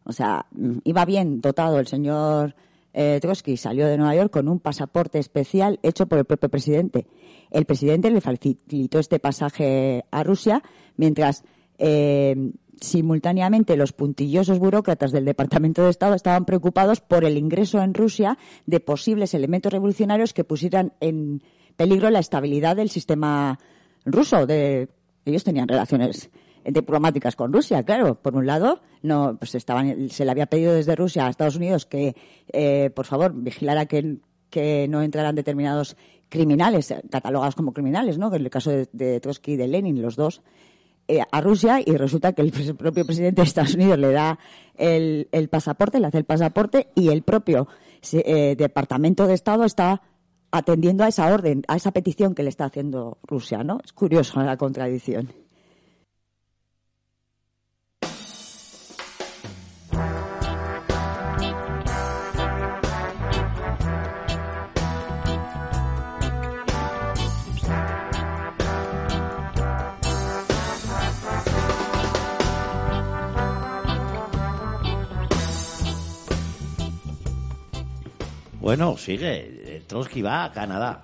[0.03, 2.55] O sea, mm, iba bien dotado el señor
[2.93, 7.07] eh, Trotsky, salió de Nueva York con un pasaporte especial hecho por el propio presidente.
[7.51, 10.63] El presidente le facilitó este pasaje a Rusia,
[10.97, 11.43] mientras
[11.77, 17.93] eh, simultáneamente los puntillosos burócratas del Departamento de Estado estaban preocupados por el ingreso en
[17.93, 21.41] Rusia de posibles elementos revolucionarios que pusieran en
[21.75, 23.59] peligro la estabilidad del sistema
[24.05, 24.45] ruso.
[24.45, 24.89] De,
[25.25, 26.29] ellos tenían relaciones
[26.65, 28.15] diplomáticas con Rusia, claro.
[28.15, 31.85] Por un lado, no, pues estaban, se le había pedido desde Rusia a Estados Unidos
[31.85, 32.15] que,
[32.51, 34.17] eh, por favor, vigilara que,
[34.89, 35.95] no entraran determinados
[36.27, 38.33] criminales, catalogados como criminales, ¿no?
[38.33, 40.41] En el caso de, de Trotsky y de Lenin, los dos,
[41.31, 44.39] a Rusia y resulta que el propio presidente de Estados Unidos le da
[44.75, 47.67] el, pasaporte, le hace el pasaporte y el propio
[48.11, 50.01] eh, Departamento de Estado está
[50.51, 53.79] atendiendo a esa orden, a esa petición que le está haciendo Rusia, ¿no?
[53.83, 55.31] Es curioso la contradicción.
[78.69, 79.31] Bueno, sigue.
[79.65, 81.03] Eh, Trotsky va a Canadá.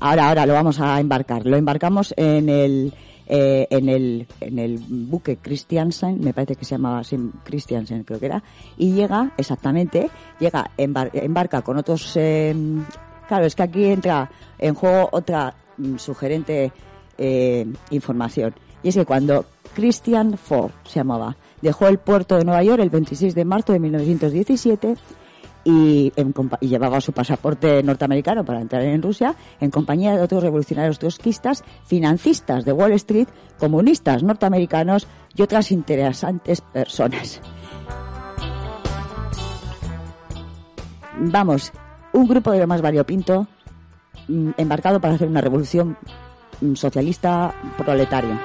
[0.00, 1.44] Ahora, ahora lo vamos a embarcar.
[1.44, 2.94] Lo embarcamos en el
[3.26, 8.18] eh, en el en el buque Christiansen, me parece que se llamaba así, Christiansen creo
[8.18, 8.42] que era,
[8.78, 10.08] y llega exactamente,
[10.40, 12.12] llega embar- embarca con otros.
[12.16, 12.54] eh,
[13.28, 16.72] claro, es que aquí entra en juego otra mm, sugerente
[17.18, 19.44] eh, información y es que cuando
[19.74, 23.80] Christian Ford se llamaba dejó el puerto de Nueva York el 26 de marzo de
[23.80, 24.96] 1917
[25.64, 26.12] y,
[26.60, 32.64] llevaba su pasaporte norteamericano para entrar en Rusia en compañía de otros revolucionarios trotskistas, financistas
[32.64, 37.40] de Wall Street, comunistas norteamericanos y otras interesantes personas.
[41.18, 41.72] Vamos,
[42.12, 43.46] un grupo de lo más variopinto
[44.28, 45.96] mm, embarcado para hacer una revolución
[46.60, 48.40] mm, socialista proletaria.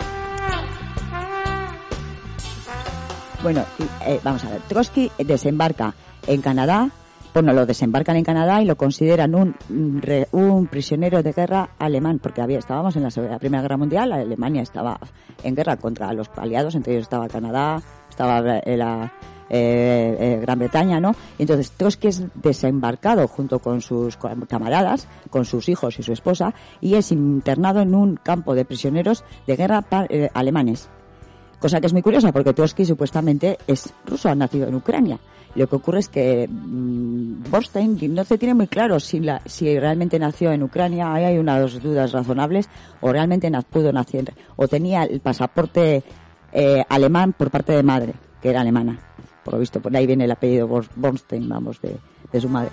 [3.41, 3.63] Bueno,
[4.05, 4.61] eh, vamos a ver.
[4.67, 5.93] Trotsky desembarca
[6.25, 6.89] en Canadá,
[7.37, 9.55] bueno, lo desembarcan en Canadá y lo consideran un,
[10.01, 14.63] re- un prisionero de guerra alemán, porque había, estábamos en la, Primera Guerra Mundial, Alemania
[14.63, 14.99] estaba
[15.43, 19.13] en guerra contra los aliados, entre ellos estaba Canadá, estaba eh, la
[19.49, 21.13] eh, eh, Gran Bretaña, ¿no?
[21.37, 24.17] Entonces Trotsky es desembarcado junto con sus
[24.49, 29.23] camaradas, con sus hijos y su esposa, y es internado en un campo de prisioneros
[29.45, 30.89] de guerra eh, alemanes.
[31.59, 35.19] Cosa que es muy curiosa porque Trotsky supuestamente es ruso, ha nacido en Ucrania.
[35.55, 39.79] Lo que ocurre es que mm, Borstein no se tiene muy claro si, la- si
[39.79, 41.13] realmente nació en Ucrania.
[41.13, 42.69] Ahí hay unas dudas razonables.
[43.01, 44.33] O realmente na- pudo nacer.
[44.55, 46.03] O tenía el pasaporte
[46.51, 48.99] eh, alemán por parte de madre, que era alemana.
[49.43, 51.95] Por lo visto, por ahí viene el apellido Bor- Borstein, vamos, de,
[52.31, 52.71] de su madre.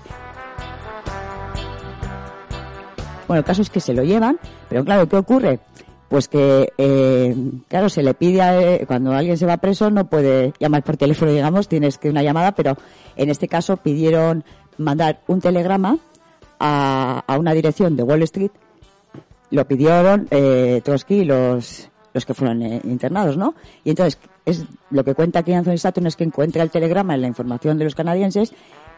[3.27, 5.61] Bueno, el caso es que se lo llevan, pero claro, ¿qué ocurre?
[6.09, 7.35] Pues que, eh,
[7.69, 10.97] claro, se le pide, a, eh, cuando alguien se va preso no puede llamar por
[10.97, 12.77] teléfono, digamos, tienes que una llamada, pero
[13.17, 14.45] en este caso pidieron
[14.79, 15.99] mandar un telegrama
[16.61, 18.51] a, a una dirección de Wall Street,
[19.51, 23.55] lo pidieron eh, Trotsky los, los que fueron eh, internados, ¿no?
[23.85, 27.23] Y entonces, es lo que cuenta aquí Anthony Saturn es que encuentra el telegrama en
[27.23, 28.53] la información de los canadienses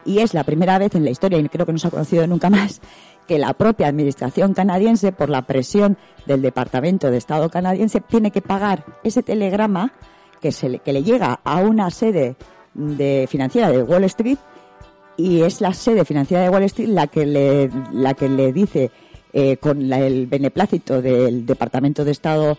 [0.05, 2.25] y es la primera vez en la historia, y creo que no se ha conocido
[2.27, 2.81] nunca más,
[3.27, 8.41] que la propia administración canadiense, por la presión del Departamento de Estado canadiense, tiene que
[8.41, 9.91] pagar ese telegrama
[10.41, 12.35] que, se le, que le llega a una sede
[12.73, 14.37] de financiera de Wall Street
[15.17, 18.91] y es la sede financiera de Wall Street la que le, la que le dice
[19.33, 22.57] eh, con la- el beneplácito del Departamento de Estado,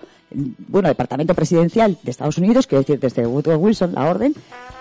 [0.68, 4.34] bueno, Departamento Presidencial de Estados Unidos, quiero decir desde Woodrow Wilson, la orden,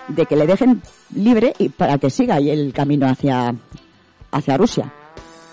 [0.08, 0.82] de que le dejen
[1.14, 3.54] libre y para que siga ahí el camino hacia,
[4.32, 4.92] hacia Rusia.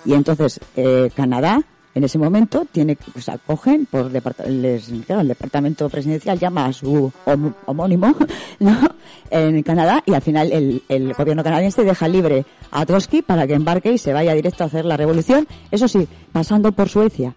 [0.06, 1.62] Y entonces eh, Canadá
[1.94, 7.12] en ese momento tiene pues acogen por les- claro, el departamento presidencial llama a su
[7.26, 8.13] hom- homónimo
[9.30, 13.54] en Canadá y al final el, el gobierno canadiense deja libre a Trotsky para que
[13.54, 15.48] embarque y se vaya directo a hacer la revolución.
[15.72, 17.34] Eso sí pasando por Suecia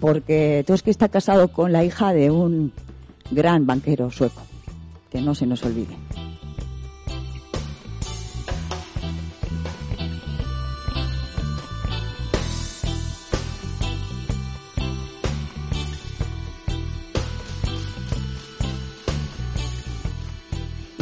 [0.00, 2.72] porque Trotsky está casado con la hija de un
[3.30, 4.42] gran banquero sueco
[5.10, 5.96] que no se nos olvide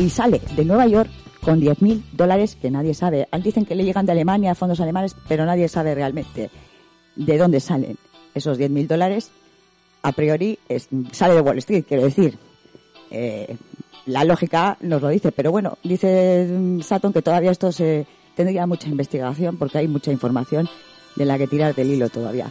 [0.02, 1.10] y sale de Nueva York
[1.40, 3.28] con 10.000 dólares que nadie sabe.
[3.42, 6.50] Dicen que le llegan de Alemania, fondos alemanes, pero nadie sabe realmente
[7.16, 7.96] de dónde salen
[8.34, 9.30] esos 10.000 dólares.
[10.02, 12.38] A priori es- sale de Wall Street, quiero decir.
[13.10, 13.56] Eh,
[14.06, 18.66] la lógica nos lo dice, pero bueno, dice mm, Sutton que todavía esto se tendría
[18.66, 20.68] mucha investigación porque hay mucha información
[21.16, 22.50] de la que tirar del hilo todavía.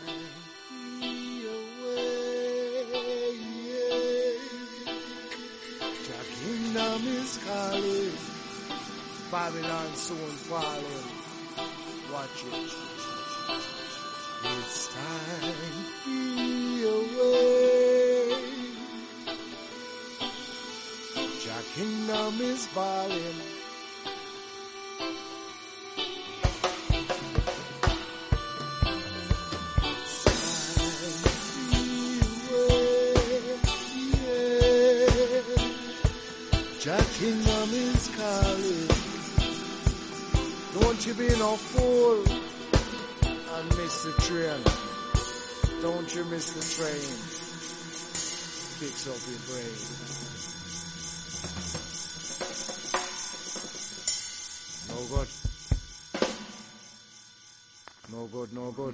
[22.32, 23.36] Kingdom is falling.
[36.84, 38.88] Your kingdom is calling.
[40.80, 42.24] Don't you be no fool
[43.28, 44.63] and miss the train.
[45.82, 47.17] Don't you miss the train.
[48.80, 50.31] Fix up your brain.
[55.02, 55.28] No good.
[58.12, 58.94] No good, no good.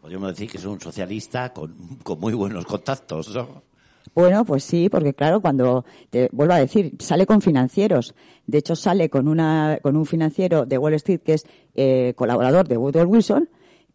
[0.00, 3.62] Podríamos decir que es un socialista con, con muy buenos contactos, ¿no?
[4.14, 8.14] Bueno, pues sí, porque claro, cuando te vuelvo a decir, sale con financieros.
[8.46, 12.68] De hecho, sale con una con un financiero de Wall Street que es eh, colaborador
[12.68, 13.48] de Woodrow Wilson,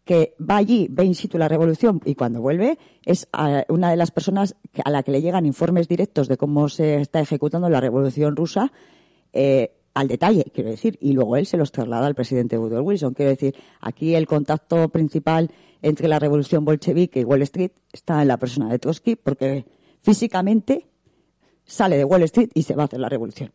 [0.04, 3.96] que va allí, ve in situ la revolución y cuando vuelve es ah, una de
[3.96, 7.80] las personas a la que le llegan informes directos de cómo se está ejecutando la
[7.80, 8.72] revolución rusa.
[9.32, 13.14] eh, al detalle, quiero decir, y luego él se los traslada al presidente Woodrow Wilson.
[13.14, 15.50] Quiero decir, aquí el contacto principal
[15.82, 19.64] entre la revolución bolchevique y Wall Street está en la persona de Trotsky, porque
[20.02, 20.88] físicamente
[21.64, 23.52] sale de Wall Street y se va a hacer la revolución.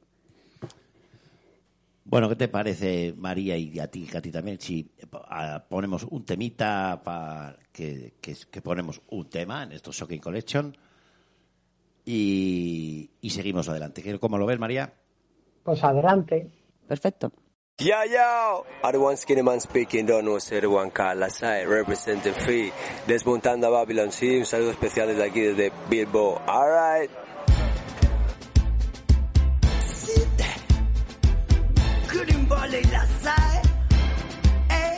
[2.12, 4.90] Bueno, ¿qué te parece, María, y a ti, a ti también, si
[5.28, 10.76] ah, ponemos un temita, para que, que, que ponemos un tema en estos Shocking Collection
[12.06, 14.02] y, y seguimos adelante?
[14.02, 14.92] ¿Qué- ¿Cómo lo ves, María?
[15.64, 16.50] Pues adelante.
[16.88, 17.32] Perfecto.
[17.78, 20.38] Yo, yo, I the one skinny man speaking, don't know,
[20.76, 22.72] one call aside, representing free,
[23.08, 27.10] desmontando a Babylon, sí, un saludo especial desde aquí, desde Bilbo, alright.
[32.70, 33.70] Volley la side.
[34.70, 34.96] Hey.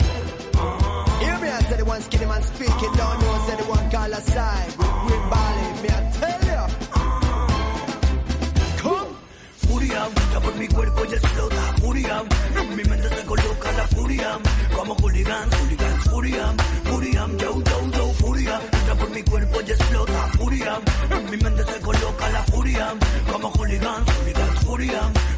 [1.21, 4.13] Hear me, I said the one skinny man speaking, don't know, say the one call
[4.13, 4.71] aside.
[5.05, 6.67] With Green ya.
[9.67, 10.09] Furia,
[10.41, 12.23] por mi cuerpo y explota furia.
[12.75, 14.39] Mi mente se coloca la furia.
[14.75, 16.53] Como hooligan, hooligan, furia.
[16.83, 18.70] Furia, yo, yo, yo, furia.
[18.91, 20.81] Lucha por mi cuerpo y explota furia.
[21.11, 22.93] En mi mente se coloca la furia.
[23.31, 23.81] Como furia.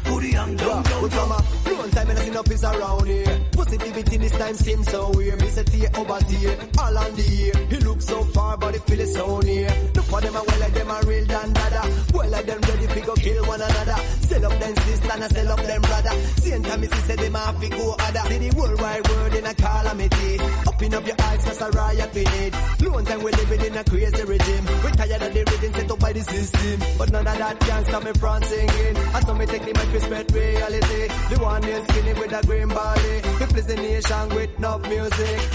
[0.04, 1.26] Furia, yo, yo, But yo.
[1.26, 3.40] mama, long time and I no peace around here.
[3.52, 5.38] Positivity this time seems so weird.
[5.40, 7.66] Tear over tear, all on the ear.
[7.68, 9.68] He look so far, but he feel it so near.
[9.94, 11.82] Look for them, and well like them are real than dada.
[12.12, 13.96] Well like them ready to go kill one another.
[14.20, 16.10] Sell up them sister and I sell up them brother.
[16.36, 18.20] Same time say them have to go other.
[18.28, 20.38] See the world wide world in a calamity.
[20.68, 22.54] Open up your eyes, cause a riot we need.
[22.80, 24.64] Long time we living in a crazy regime.
[24.84, 26.80] We tired of the rhythm set up by the system.
[26.98, 28.96] But none of that can stop me from singing.
[28.96, 31.02] And so me take the mic spread reality.
[31.30, 33.14] The one is skinny with a green body.
[33.40, 35.54] We please the nation with enough music.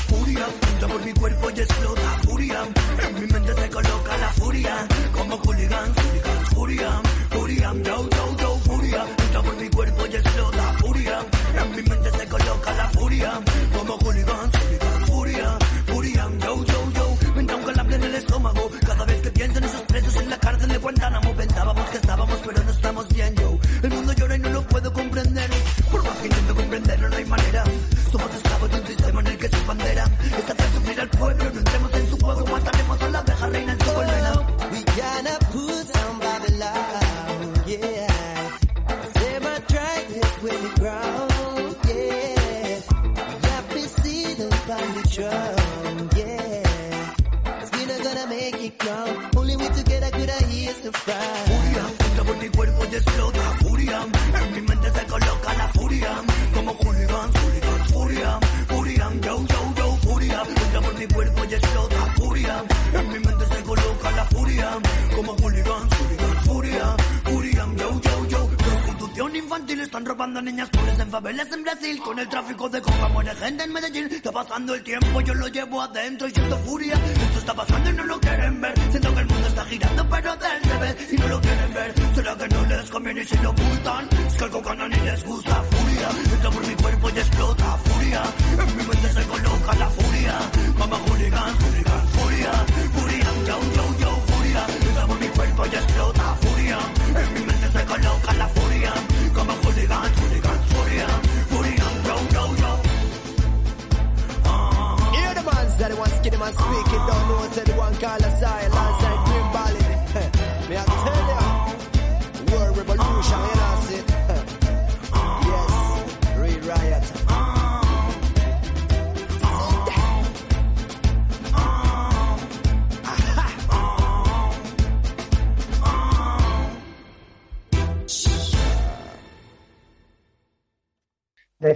[0.80, 2.62] Lucha por mi cuerpo y explota furia.
[3.04, 4.09] En mi mente se coloca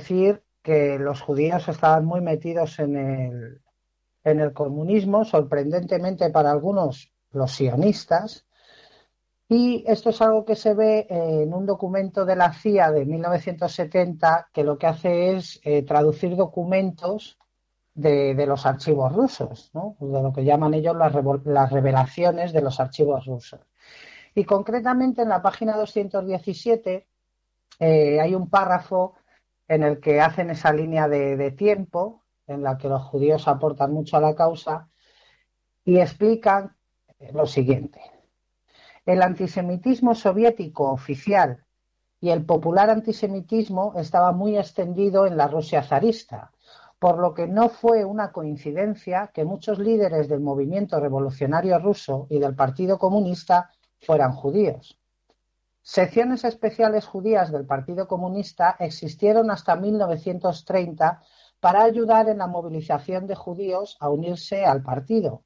[0.04, 3.62] decir que los judíos estaban muy metidos en el,
[4.24, 8.46] en el comunismo, sorprendentemente para algunos los sionistas,
[9.48, 14.50] y esto es algo que se ve en un documento de la CIA de 1970
[14.52, 17.38] que lo que hace es eh, traducir documentos
[17.94, 21.14] de, de los archivos rusos, de lo que llaman ellos las,
[21.46, 23.62] las revelaciones de los archivos rusos.
[24.36, 27.08] Y concretamente en la página 217
[27.80, 29.16] eh, hay un párrafo
[29.68, 34.18] en el que hacen esa línea de, tiempo en la que los judíos aportan mucho
[34.18, 34.90] a la causa
[35.86, 36.76] y explican
[37.34, 38.02] lo siguiente.
[39.06, 41.66] El antisemitismo soviético oficial
[42.20, 46.52] y el popular antisemitismo estaba muy extendido en la Rusia zarista,
[47.00, 52.40] por lo que no fue una coincidencia que muchos líderes del movimiento revolucionario ruso y
[52.40, 54.98] del Partido Comunista fueran judíos.
[55.86, 61.22] Secciones especiales judías del Partido Comunista existieron hasta 1930
[61.60, 65.44] para ayudar en la movilización de judíos a unirse al partido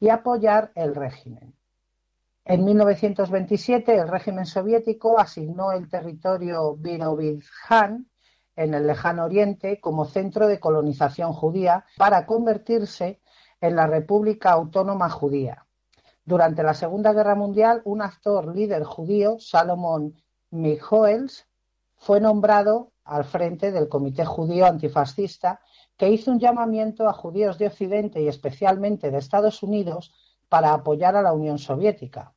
[0.00, 1.54] y apoyar el régimen.
[2.44, 8.10] En 1927 el régimen soviético asignó el territorio Birobidzhan
[8.56, 13.20] en el lejano oriente como centro de colonización judía para convertirse
[13.60, 15.65] en la República Autónoma Judía.
[16.26, 20.16] Durante la Segunda Guerra Mundial, un actor líder judío, Salomón
[20.50, 21.46] Mijoels,
[21.94, 25.60] fue nombrado al frente del Comité Judío Antifascista,
[25.96, 30.12] que hizo un llamamiento a judíos de Occidente y especialmente de Estados Unidos
[30.48, 32.34] para apoyar a la Unión Soviética.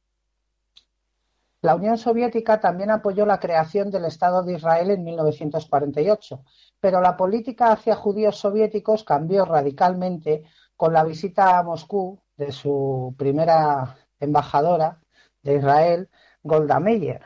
[1.61, 6.43] La Unión Soviética también apoyó la creación del Estado de Israel en 1948,
[6.79, 10.43] pero la política hacia judíos soviéticos cambió radicalmente
[10.77, 15.01] con la visita a Moscú de su primera embajadora
[15.43, 16.09] de Israel,
[16.41, 17.19] Golda Meir.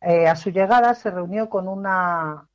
[0.00, 2.48] Eh, a su llegada se reunió con una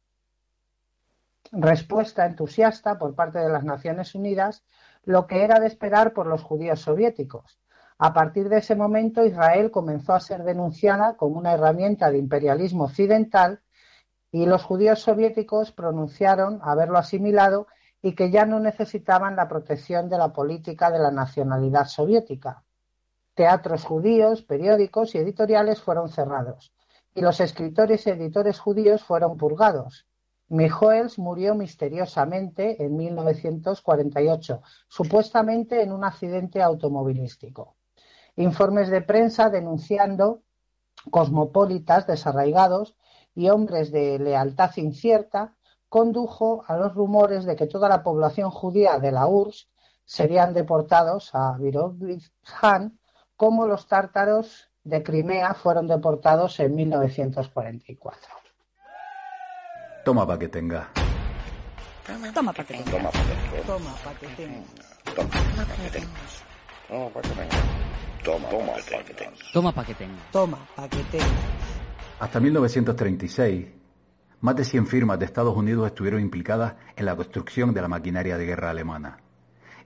[1.54, 4.66] respuesta entusiasta por parte de las Naciones Unidas,
[5.06, 7.58] lo que era de esperar por los judíos soviéticos.
[7.98, 12.84] A partir de ese momento, Israel comenzó a ser denunciada como una herramienta de imperialismo
[12.84, 13.62] occidental
[14.30, 17.68] y los judíos soviéticos pronunciaron haberlo asimilado
[18.02, 22.64] y que ya no necesitaban la protección de la política de la nacionalidad soviética.
[23.34, 26.74] Teatros judíos, periódicos y editoriales fueron cerrados
[27.16, 30.06] y los escritores y editores judíos fueron purgados.
[30.48, 37.76] Mijoels murió misteriosamente en 1948, supuestamente en un accidente automovilístico.
[38.36, 40.42] Informes de prensa denunciando
[41.12, 42.96] cosmopolitas desarraigados
[43.36, 45.56] y hombres de lealtad incierta
[45.90, 49.68] condujo a los rumores de que toda la población judía de la URSS
[50.06, 53.00] serían deportados a Birobidzhan
[53.36, 58.40] como los tártaros de Crimea fueron deportados en 1944.
[60.06, 60.90] Toma pa' que tenga.
[62.34, 62.92] Toma pa' que tengas.
[62.92, 63.66] Toma pa' que tengas.
[63.66, 64.90] Toma pa' que tengas.
[65.16, 66.44] Toma pa' que tengas.
[66.84, 69.52] Toma pa' que tengas.
[69.54, 70.32] Toma pa' que tengas.
[70.32, 71.30] Toma pa' que tengas.
[72.20, 73.79] Hasta 1936,
[74.42, 78.38] más de 100 firmas de Estados Unidos estuvieron implicadas en la construcción de la maquinaria
[78.38, 79.18] de guerra alemana.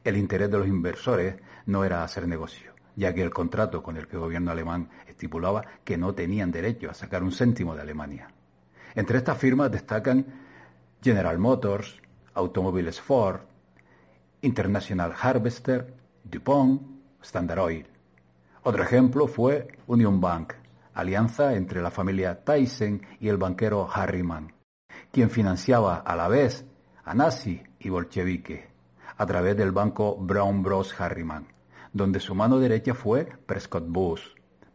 [0.04, 1.36] El interés de los inversores
[1.66, 5.64] no era hacer negocio, ya que el contrato con el que el gobierno alemán estipulaba
[5.84, 8.28] que no tenían derecho a sacar un céntimo de Alemania.
[8.95, 10.26] Entre estas firmas destacan
[11.01, 11.99] General Motors,
[12.36, 13.41] Automóviles Ford,
[14.41, 15.93] International Harvester,
[16.24, 16.82] DuPont,
[17.22, 17.88] Standard Oil.
[18.64, 20.54] Otro ejemplo fue Union Bank,
[20.94, 24.54] alianza entre la familia Tyson y el banquero Harriman,
[25.12, 26.66] quien financiaba a la vez
[27.04, 28.70] a nazi y bolchevique
[29.18, 31.00] a través del banco Brown Bros.
[31.00, 31.48] Harriman,
[31.91, 34.22] donde su mano derecha fue Prescott Bush,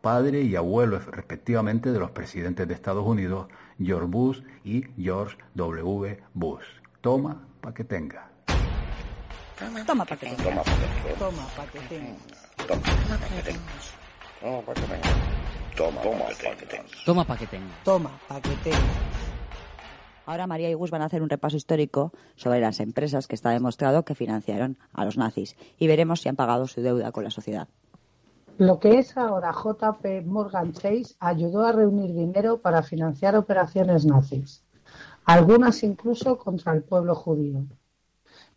[0.01, 3.49] padre y abuelo respectivamente de los presidentes de Estados Unidos,
[3.79, 6.23] George Bush y George W.
[6.35, 6.67] Bush.
[7.01, 8.31] Toma pa' que tenga.
[9.87, 10.45] Toma pa' que tenga.
[10.45, 11.19] Toma pa' que tenga.
[11.19, 12.17] Toma pa' que tenga.
[12.67, 13.61] Toma pa' que tenga.
[14.41, 15.38] Toma pa' que tenga.
[15.79, 16.89] Toma pa' que tenga.
[17.07, 17.75] Toma pa' que tenga.
[17.85, 18.79] Toma pa' que tenga.
[20.27, 23.51] Ahora María y Gus van a hacer un repaso histórico sobre las empresas que está
[23.51, 27.31] demostrado que financiaron a los nazis y veremos si han pagado su deuda con la
[27.31, 27.69] sociedad.
[28.57, 34.65] Lo que es ahora JP Morgan Chase ayudó a reunir dinero para financiar operaciones nazis,
[35.27, 37.67] algunas incluso contra el pueblo judío.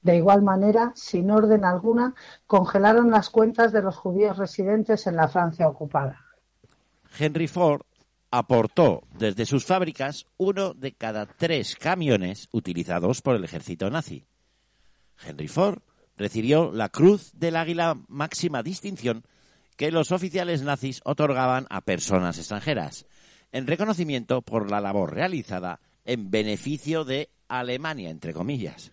[0.01, 2.15] De igual manera, sin orden alguna,
[2.47, 6.20] congelaron las cuentas de los judíos residentes en la Francia ocupada.
[7.17, 7.81] Henry Ford
[8.31, 14.25] aportó desde sus fábricas uno de cada tres camiones utilizados por el ejército nazi.
[15.25, 15.79] Henry Ford
[16.17, 19.23] recibió la Cruz del Águila máxima distinción
[19.75, 23.05] que los oficiales nazis otorgaban a personas extranjeras,
[23.51, 28.91] en reconocimiento por la labor realizada en beneficio de Alemania, entre comillas.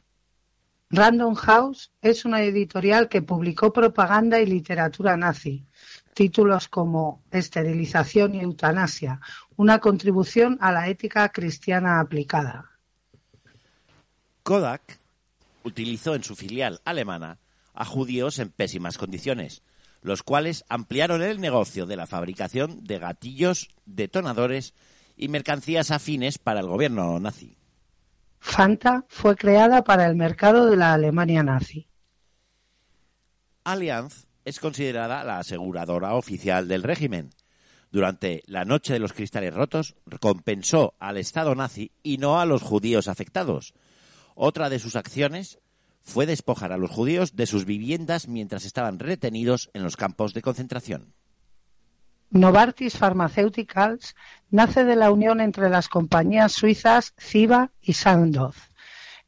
[0.90, 5.67] Random House es una editorial que publicó propaganda y literatura nazi.
[6.14, 9.20] Títulos como Esterilización y Eutanasia,
[9.56, 12.70] una contribución a la ética cristiana aplicada.
[14.42, 14.98] Kodak
[15.62, 17.38] utilizó en su filial alemana
[17.74, 19.62] a judíos en pésimas condiciones,
[20.02, 24.74] los cuales ampliaron el negocio de la fabricación de gatillos, detonadores
[25.16, 27.56] y mercancías afines para el gobierno nazi.
[28.40, 31.88] Fanta fue creada para el mercado de la Alemania nazi.
[33.64, 37.30] Allianz es considerada la aseguradora oficial del régimen.
[37.90, 42.62] Durante la Noche de los Cristales Rotos recompensó al Estado nazi y no a los
[42.62, 43.74] judíos afectados.
[44.34, 45.58] Otra de sus acciones
[46.02, 50.40] fue despojar a los judíos de sus viviendas mientras estaban retenidos en los campos de
[50.40, 51.12] concentración.
[52.30, 54.14] Novartis Pharmaceuticals
[54.50, 58.56] nace de la unión entre las compañías suizas Ciba y Sandoz.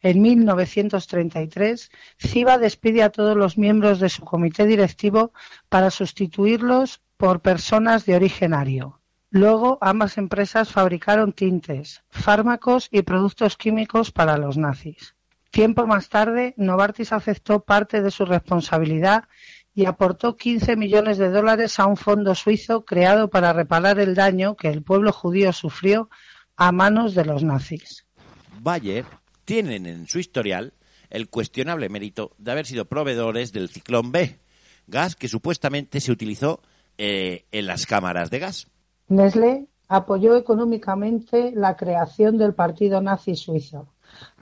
[0.03, 5.32] En 1933, Ciba despide a todos los miembros de su comité directivo
[5.68, 9.01] para sustituirlos por personas de origen ario.
[9.28, 15.14] Luego, ambas empresas fabricaron tintes, fármacos y productos químicos para los nazis.
[15.51, 19.24] Tiempo más tarde, Novartis aceptó parte de su responsabilidad
[19.74, 24.57] y aportó 15 millones de dólares a un fondo suizo creado para reparar el daño
[24.57, 26.09] que el pueblo judío sufrió
[26.57, 28.07] a manos de los nazis.
[28.61, 29.05] Bayer
[29.51, 30.74] tienen en su historial
[31.11, 34.38] el cuestionable mérito de haber sido proveedores del ciclón B,
[34.86, 36.61] gas que supuestamente se utilizó
[36.98, 38.68] eh, en las cámaras de gas.
[39.09, 43.88] Nestlé apoyó económicamente la creación del partido nazi suizo.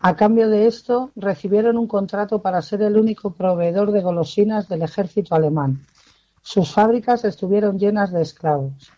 [0.03, 4.83] A cambio de esto, recibieron un contrato para ser el único proveedor de golosinas del
[4.83, 5.87] ejército alemán.
[6.43, 8.93] Sus fábricas estuvieron llenas de esclavos,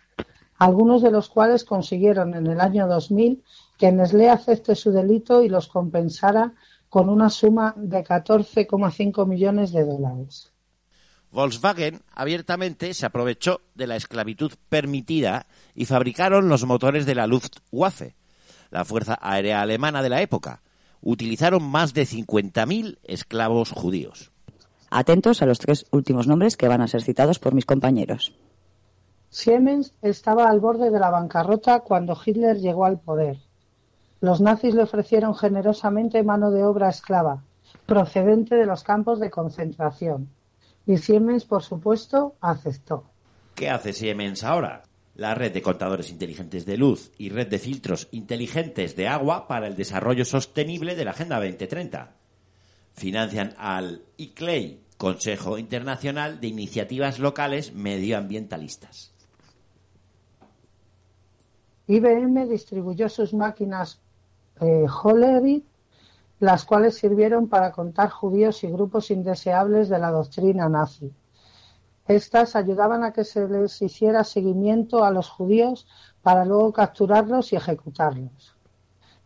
[0.58, 3.44] algunos de los cuales consiguieron en el año 2000
[3.81, 6.53] que Nestlé acepte su delito y los compensara
[6.91, 10.53] con una suma de 14,5 millones de dólares.
[11.33, 18.16] Volkswagen abiertamente se aprovechó de la esclavitud permitida y fabricaron los motores de la Luftwaffe,
[18.70, 20.61] la Fuerza Aérea Alemana de la época.
[21.01, 24.31] Utilizaron más de 50.000 esclavos judíos.
[24.91, 28.35] Atentos a los tres últimos nombres que van a ser citados por mis compañeros.
[29.31, 33.39] Siemens estaba al borde de la bancarrota cuando Hitler llegó al poder.
[34.20, 37.42] Los nazis le ofrecieron generosamente mano de obra esclava,
[37.86, 40.28] procedente de los campos de concentración.
[40.86, 43.04] Y Siemens, por supuesto, aceptó.
[43.54, 44.82] ¿Qué hace Siemens ahora?
[45.14, 49.66] La red de contadores inteligentes de luz y red de filtros inteligentes de agua para
[49.66, 52.12] el desarrollo sostenible de la Agenda 2030.
[52.92, 59.14] Financian al ICLEI, Consejo Internacional de Iniciativas Locales Medioambientalistas.
[61.86, 64.00] IBM distribuyó sus máquinas
[64.61, 64.86] eh,
[66.38, 71.12] las cuales sirvieron para contar judíos y grupos indeseables de la doctrina nazi.
[72.08, 75.86] Estas ayudaban a que se les hiciera seguimiento a los judíos
[76.22, 78.56] para luego capturarlos y ejecutarlos.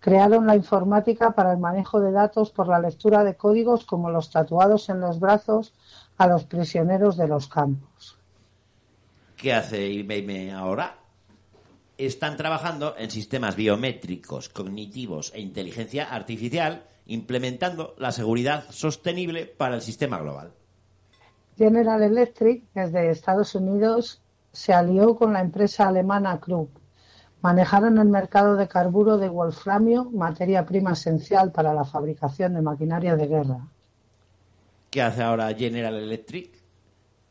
[0.00, 4.30] Crearon la informática para el manejo de datos por la lectura de códigos como los
[4.30, 5.72] tatuados en los brazos
[6.18, 8.18] a los prisioneros de los campos.
[9.36, 11.03] ¿Qué hace IBM ahora?
[11.96, 19.80] Están trabajando en sistemas biométricos, cognitivos e inteligencia artificial, implementando la seguridad sostenible para el
[19.80, 20.52] sistema global.
[21.56, 24.20] General Electric, desde Estados Unidos,
[24.50, 26.76] se alió con la empresa alemana Krupp.
[27.42, 33.14] Manejaron el mercado de carburo de wolframio, materia prima esencial para la fabricación de maquinaria
[33.14, 33.68] de guerra.
[34.90, 36.53] ¿Qué hace ahora General Electric?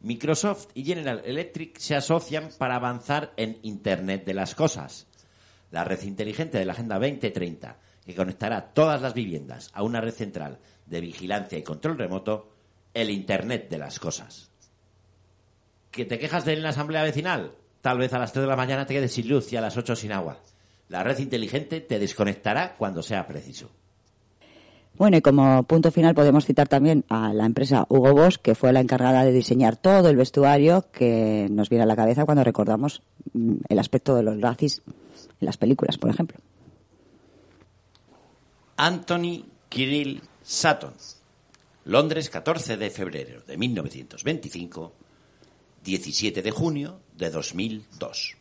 [0.03, 5.07] Microsoft y General Electric se asocian para avanzar en Internet de las Cosas,
[5.71, 10.13] la red inteligente de la Agenda 2030, que conectará todas las viviendas a una red
[10.13, 12.51] central de vigilancia y control remoto,
[12.93, 14.51] el Internet de las Cosas.
[15.89, 17.55] ¿Que te quejas de la asamblea vecinal?
[17.79, 19.77] Tal vez a las 3 de la mañana te quedes sin luz y a las
[19.77, 20.41] 8 sin agua.
[20.89, 23.71] La red inteligente te desconectará cuando sea preciso.
[24.97, 28.71] Bueno, y como punto final podemos citar también a la empresa Hugo Boss, que fue
[28.71, 33.01] la encargada de diseñar todo el vestuario que nos viene a la cabeza cuando recordamos
[33.33, 34.83] mm, el aspecto de los nazis
[35.39, 36.37] en las películas, por ejemplo.
[38.77, 40.93] Anthony Kirill Sutton.
[41.85, 44.93] Londres, 14 de febrero de 1925,
[45.83, 48.37] 17 de junio de 2002.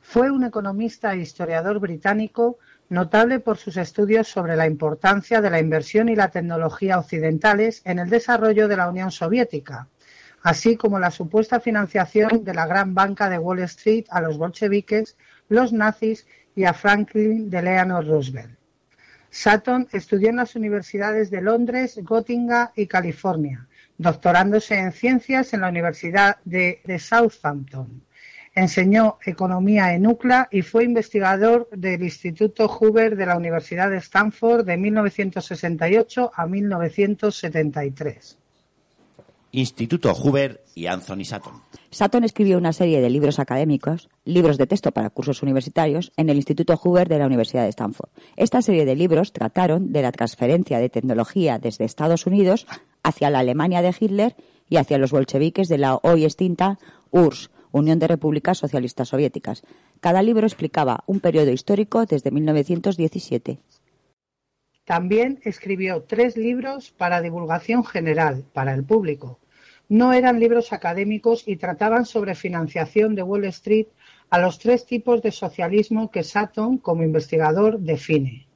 [0.00, 2.58] Fue un economista e historiador británico
[2.88, 7.98] notable por sus estudios sobre la importancia de la inversión y la tecnología occidentales en
[7.98, 9.88] el desarrollo de la Unión Soviética,
[10.42, 15.16] así como la supuesta financiación de la gran banca de Wall Street a los bolcheviques,
[15.48, 18.58] los nazis y a Franklin Delano Roosevelt.
[19.30, 23.68] Sutton estudió en las universidades de Londres, Gotinga y California,
[23.98, 28.02] doctorándose en ciencias en la Universidad de, de Southampton.
[28.58, 34.66] Enseñó economía en UCLA y fue investigador del Instituto Hoover de la Universidad de Stanford
[34.66, 38.36] de 1968 a 1973.
[39.52, 41.62] Instituto Hoover y Anthony Sutton.
[41.90, 46.36] Sutton escribió una serie de libros académicos, libros de texto para cursos universitarios, en el
[46.36, 48.10] Instituto Hoover de la Universidad de Stanford.
[48.34, 52.66] Esta serie de libros trataron de la transferencia de tecnología desde Estados Unidos
[53.04, 54.34] hacia la Alemania de Hitler
[54.68, 56.80] y hacia los bolcheviques de la hoy extinta
[57.12, 59.62] URSS, Unión de Repúblicas Socialistas Soviéticas.
[60.00, 63.58] Cada libro explicaba un periodo histórico desde 1917.
[64.84, 69.38] También escribió tres libros para divulgación general, para el público.
[69.88, 73.86] No eran libros académicos y trataban sobre financiación de Wall Street
[74.30, 78.46] a los tres tipos de socialismo que Sutton, como investigador, define.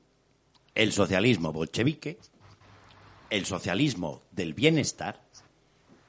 [0.75, 2.19] El socialismo bolchevique,
[3.31, 5.22] el socialismo del bienestar,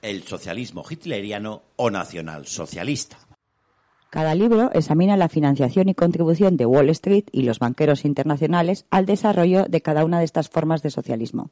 [0.03, 3.17] el socialismo hitleriano o nacionalsocialista.
[4.11, 9.07] Cada libro examina la financiación y contribución de Wall Street y los banqueros internacionales al
[9.07, 11.49] desarrollo de cada una de estas formas de socialismo.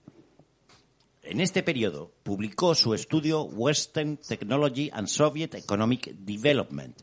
[1.23, 7.01] En este periodo publicó su estudio Western Technology and Soviet Economic Development,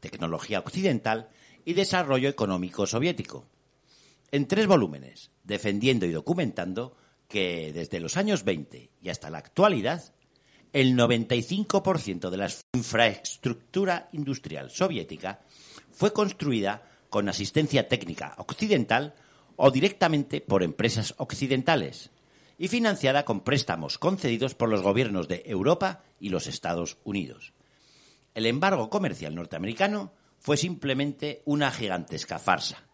[0.00, 1.28] Tecnología Occidental
[1.64, 3.46] y Desarrollo Económico Soviético,
[4.32, 6.96] en tres volúmenes, defendiendo y documentando
[7.28, 10.15] que desde los años 20 y hasta la actualidad,
[10.72, 15.40] el 95% de la infraestructura industrial soviética
[15.92, 19.14] fue construida con asistencia técnica occidental
[19.56, 22.10] o directamente por empresas occidentales
[22.58, 27.52] y financiada con préstamos concedidos por los gobiernos de Europa y los Estados Unidos.
[28.34, 32.86] El embargo comercial norteamericano fue simplemente una gigantesca farsa.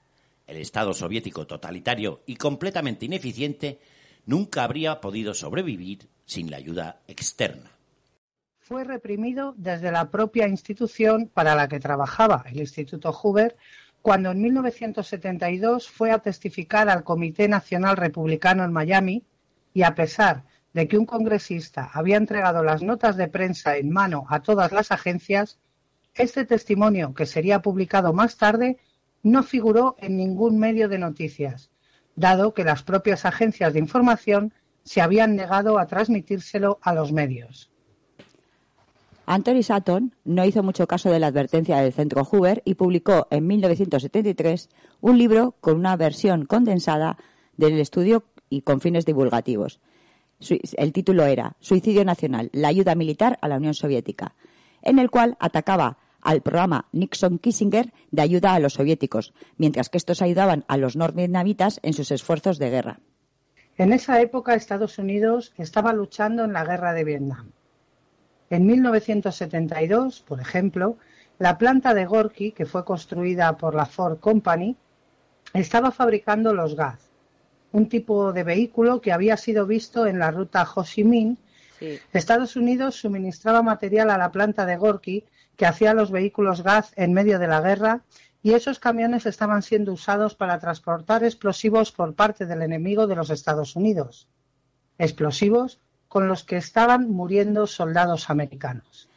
[0.47, 3.81] El Estado soviético totalitario y completamente ineficiente
[4.25, 7.71] nunca habría podido sobrevivir sin la ayuda externa.
[8.59, 13.55] Fue reprimido desde la propia institución para la que trabajaba, el Instituto Hoover,
[14.01, 19.25] cuando en 1972 fue a testificar al Comité Nacional Republicano en Miami
[19.75, 24.25] y a pesar de que un congresista había entregado las notas de prensa en mano
[24.31, 25.59] a todas las agencias,
[26.15, 28.79] este testimonio, que sería publicado más tarde,
[29.23, 31.71] no figuró en ningún medio de noticias,
[32.17, 34.55] dado que las propias agencias de información
[34.85, 37.71] se habían negado a transmitírselo a los medios.
[39.27, 43.47] Anthony Sutton no hizo mucho caso de la advertencia del Centro Hoover y publicó en
[43.47, 44.69] 1973
[45.01, 47.17] un libro con una versión condensada
[47.57, 49.81] del estudio y con fines divulgativos.
[50.77, 54.35] El título era Suicidio Nacional, la ayuda militar a la Unión Soviética,
[54.83, 60.21] en el cual atacaba al programa Nixon-Kissinger de ayuda a los soviéticos, mientras que estos
[60.21, 63.01] ayudaban a los norvietnamitas en sus esfuerzos de guerra.
[63.79, 67.51] En esa época Estados Unidos estaba luchando en la guerra de Vietnam.
[68.51, 70.99] En 1972, por ejemplo,
[71.39, 74.77] la planta de Gorky, que fue construida por la Ford Company,
[75.55, 77.01] estaba fabricando los GAZ,
[77.73, 81.39] un tipo de vehículo que había sido visto en la ruta Ho Chi Minh.
[81.79, 81.99] Sí.
[82.13, 85.25] Estados Unidos suministraba material a la planta de Gorky
[85.57, 88.03] que hacía los vehículos GAZ en medio de la guerra
[88.43, 93.31] y esos camiones estaban siendo usados para transportar explosivos por parte del enemigo de los
[93.31, 94.29] Estados Unidos.
[94.99, 95.79] Explosivos
[96.09, 99.09] con los que estaban muriendo soldados americanos.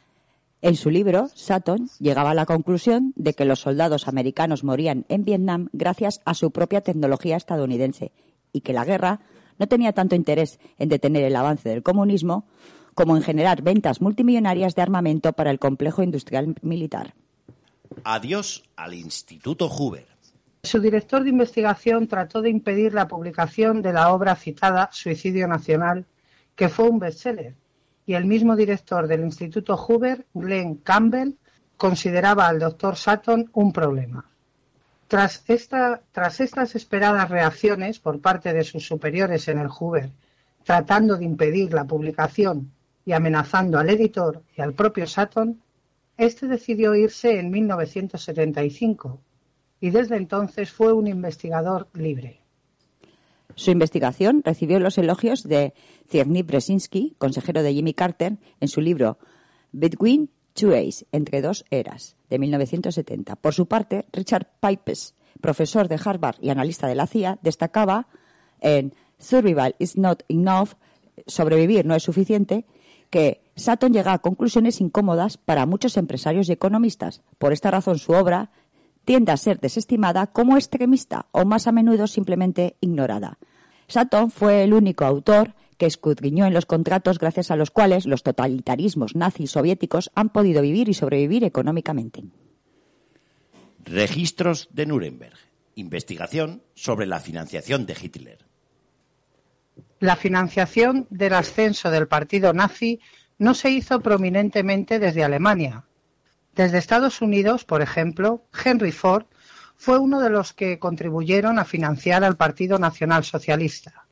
[0.62, 5.24] En su libro, Sutton llegaba a la conclusión de que los soldados americanos morían en
[5.24, 8.12] Vietnam gracias a su propia tecnología estadounidense
[8.52, 9.20] y que la guerra
[9.58, 12.46] no tenía tanto interés en detener el avance del comunismo
[12.94, 17.14] como en generar ventas multimillonarias de armamento para el complejo industrial militar.
[18.04, 20.06] Adiós al Instituto Hoover.
[20.62, 26.06] Su director de investigación trató de impedir la publicación de la obra citada Suicidio Nacional,
[26.54, 27.54] que fue un bestseller,
[28.04, 31.34] y el mismo director del Instituto Hoover, Glenn Campbell,
[31.76, 34.24] consideraba al doctor Sutton un problema.
[35.08, 40.10] Tras, esta, tras estas esperadas reacciones por parte de sus superiores en el Hoover,
[40.64, 42.72] tratando de impedir la publicación
[43.04, 45.62] y amenazando al editor y al propio Sutton,
[46.16, 49.20] este decidió irse en 1975
[49.80, 52.40] y desde entonces fue un investigador libre.
[53.54, 55.72] Su investigación recibió los elogios de
[56.08, 59.18] Cierny Brzezinski, consejero de Jimmy Carter, en su libro
[59.72, 63.36] Between Two Ages, entre dos eras, de 1970.
[63.36, 68.08] Por su parte, Richard Pipes, profesor de Harvard y analista de la CIA, destacaba
[68.60, 70.74] en Survival is not enough,
[71.26, 72.66] sobrevivir no es suficiente,
[73.10, 77.22] que Sutton llega a conclusiones incómodas para muchos empresarios y economistas.
[77.38, 78.50] Por esta razón, su obra
[79.04, 83.38] tiende a ser desestimada como extremista o más a menudo simplemente ignorada.
[83.88, 88.22] Sutton fue el único autor que escudriñó en los contratos gracias a los cuales los
[88.22, 92.24] totalitarismos nazis soviéticos han podido vivir y sobrevivir económicamente.
[93.84, 95.36] Registros de Nuremberg.
[95.76, 98.45] Investigación sobre la financiación de Hitler.
[99.98, 103.00] La financiación del ascenso del partido nazi
[103.38, 105.84] no se hizo prominentemente desde Alemania.
[106.54, 109.26] Desde Estados Unidos, por ejemplo, Henry Ford
[109.76, 114.06] fue uno de los que contribuyeron a financiar al Partido Nacional Socialista.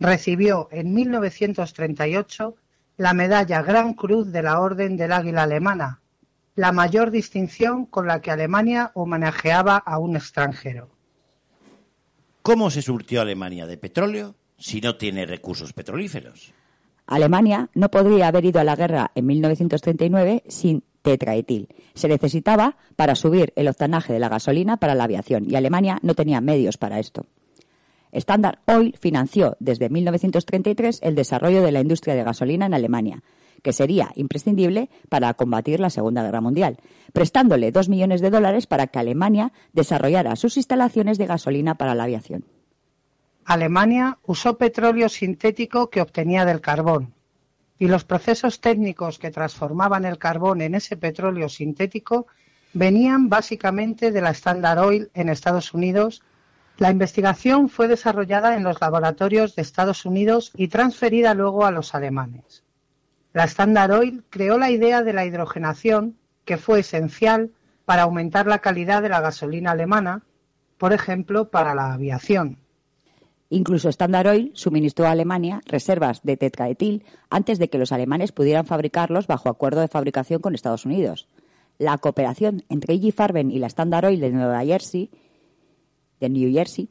[0.00, 2.56] Recibió en 1938
[2.96, 6.00] la medalla Gran Cruz de la Orden del Águila Alemana,
[6.54, 10.90] la mayor distinción con la que Alemania homenajeaba a un extranjero.
[12.42, 16.52] ¿Cómo se surtió Alemania de petróleo si no tiene recursos petrolíferos?
[17.06, 21.68] Alemania no podría haber ido a la guerra en 1939 sin tetraetil.
[21.94, 26.14] Se necesitaba para subir el octanaje de la gasolina para la aviación y Alemania no
[26.14, 27.24] tenía medios para esto.
[28.12, 33.22] Standard Oil financió desde 1933 el desarrollo de la industria de gasolina en Alemania,
[33.62, 36.78] que sería imprescindible para combatir la Segunda Guerra Mundial,
[37.12, 42.04] prestándole dos millones de dólares para que Alemania desarrollara sus instalaciones de gasolina para la
[42.04, 42.44] aviación.
[43.48, 47.14] Alemania usó petróleo sintético que obtenía del carbón,
[47.78, 52.26] y los procesos técnicos que transformaban el carbón en ese petróleo sintético
[52.74, 56.22] venían básicamente de la Standard Oil en Estados Unidos.
[56.76, 61.94] La investigación fue desarrollada en los laboratorios de Estados Unidos y transferida luego a los
[61.94, 62.64] alemanes.
[63.32, 67.50] La Standard Oil creó la idea de la hidrogenación, que fue esencial
[67.86, 70.20] para aumentar la calidad de la gasolina alemana,
[70.76, 72.58] por ejemplo, para la aviación.
[73.50, 78.66] Incluso Standard Oil suministró a Alemania reservas de tetraetil antes de que los alemanes pudieran
[78.66, 81.28] fabricarlos bajo acuerdo de fabricación con Estados Unidos.
[81.78, 85.10] La cooperación entre IG Farben y la Standard Oil de Nueva Jersey,
[86.20, 86.90] de New Jersey,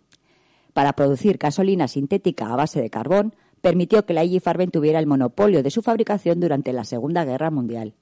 [0.73, 5.07] para producir gasolina sintética a base de carbón, permitió que la IG Farben tuviera el
[5.07, 7.93] monopolio de su fabricación durante la Segunda Guerra Mundial.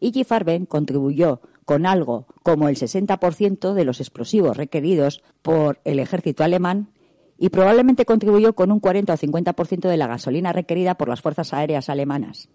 [0.00, 6.44] IG Farben contribuyó con algo como el 60% de los explosivos requeridos por el ejército
[6.44, 6.90] alemán
[7.38, 11.52] y probablemente contribuyó con un 40 o 50% de la gasolina requerida por las fuerzas
[11.52, 12.48] aéreas alemanas.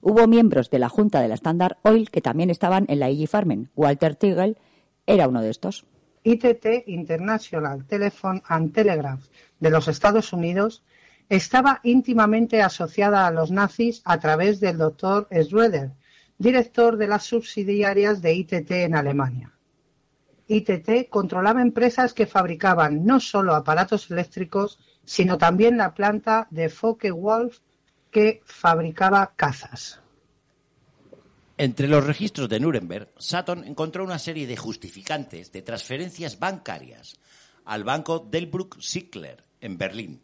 [0.00, 3.28] Hubo miembros de la Junta de la Standard Oil que también estaban en la IG
[3.28, 3.70] Farben.
[3.74, 4.56] Walter Tigel
[5.06, 5.84] era uno de estos.
[6.22, 9.24] ITT, International Telephone and Telegraph,
[9.60, 10.82] de los Estados Unidos,
[11.28, 15.92] estaba íntimamente asociada a los nazis a través del doctor Schröder,
[16.38, 19.52] director de las subsidiarias de ITT en Alemania.
[20.48, 27.58] ITT controlaba empresas que fabricaban no solo aparatos eléctricos, sino también la planta de Focke-Wulf
[28.10, 30.00] que fabricaba cazas.
[31.58, 37.16] Entre los registros de Nuremberg, Sutton encontró una serie de justificantes de transferencias bancarias
[37.64, 40.22] al banco Delbrück Sickler en Berlín.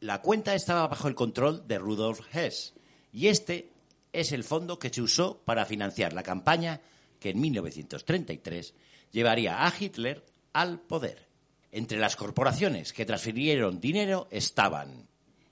[0.00, 2.74] La cuenta estaba bajo el control de Rudolf Hess
[3.12, 3.70] y este
[4.12, 6.80] es el fondo que se usó para financiar la campaña
[7.18, 8.74] que en 1933
[9.12, 11.26] llevaría a Hitler al poder.
[11.70, 15.06] Entre las corporaciones que transfirieron dinero estaban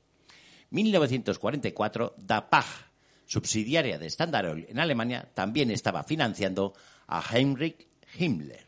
[0.71, 2.87] 1944, DAPAG,
[3.27, 6.73] subsidiaria de Standard Oil en Alemania, también estaba financiando
[7.07, 8.67] a Heinrich Himmler.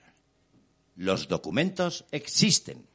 [0.96, 2.86] Los documentos existen.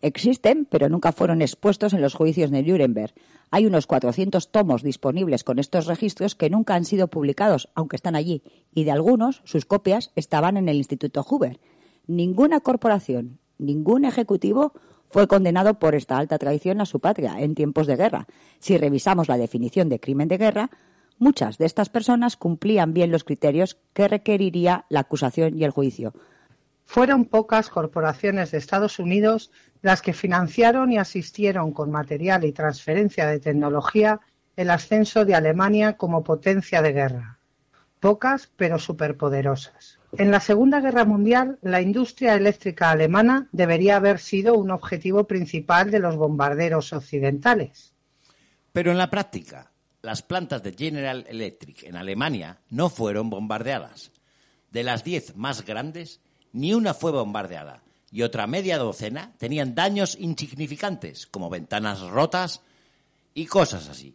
[0.00, 3.14] Existen, pero nunca fueron expuestos en los juicios de Nuremberg.
[3.50, 8.16] Hay unos 400 tomos disponibles con estos registros que nunca han sido publicados, aunque están
[8.16, 8.42] allí,
[8.74, 11.60] y de algunos, sus copias estaban en el Instituto Huber.
[12.06, 14.72] Ninguna corporación, ningún ejecutivo
[15.08, 18.26] fue condenado por esta alta traición a su patria en tiempos de guerra.
[18.58, 20.70] Si revisamos la definición de crimen de guerra,
[21.22, 26.12] muchas de estas personas cumplían bien los criterios que requeriría la acusación y el juicio.
[26.84, 29.52] Fueron pocas corporaciones de Estados Unidos
[29.82, 34.20] las que financiaron y asistieron con material y transferencia de tecnología
[34.56, 37.38] el ascenso de Alemania como potencia de guerra.
[38.00, 39.98] Pocas, pero superpoderosas.
[40.18, 45.90] En la Segunda Guerra Mundial, la industria eléctrica alemana debería haber sido un objetivo principal
[45.90, 47.94] de los bombarderos occidentales.
[48.72, 49.71] Pero en la práctica,
[50.02, 54.12] las plantas de General Electric en Alemania no fueron bombardeadas.
[54.70, 56.20] De las diez más grandes,
[56.52, 57.82] ni una fue bombardeada
[58.12, 62.62] y otra media docena tenían daños insignificantes, como ventanas rotas
[63.32, 64.14] y cosas así.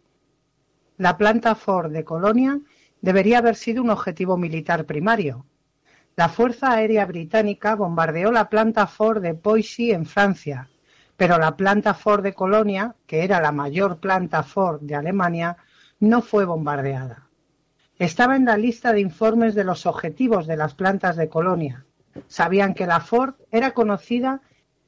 [0.96, 2.60] La planta Ford de Colonia
[3.00, 5.44] debería haber sido un objetivo militar primario.
[6.14, 10.68] La Fuerza Aérea Británica bombardeó la planta Ford de Poissy en Francia,
[11.16, 15.56] pero la planta Ford de Colonia, que era la mayor planta Ford de Alemania,
[16.00, 17.28] no fue bombardeada.
[17.98, 21.84] Estaba en la lista de informes de los objetivos de las plantas de Colonia.
[22.28, 24.40] Sabían que la Ford era conocida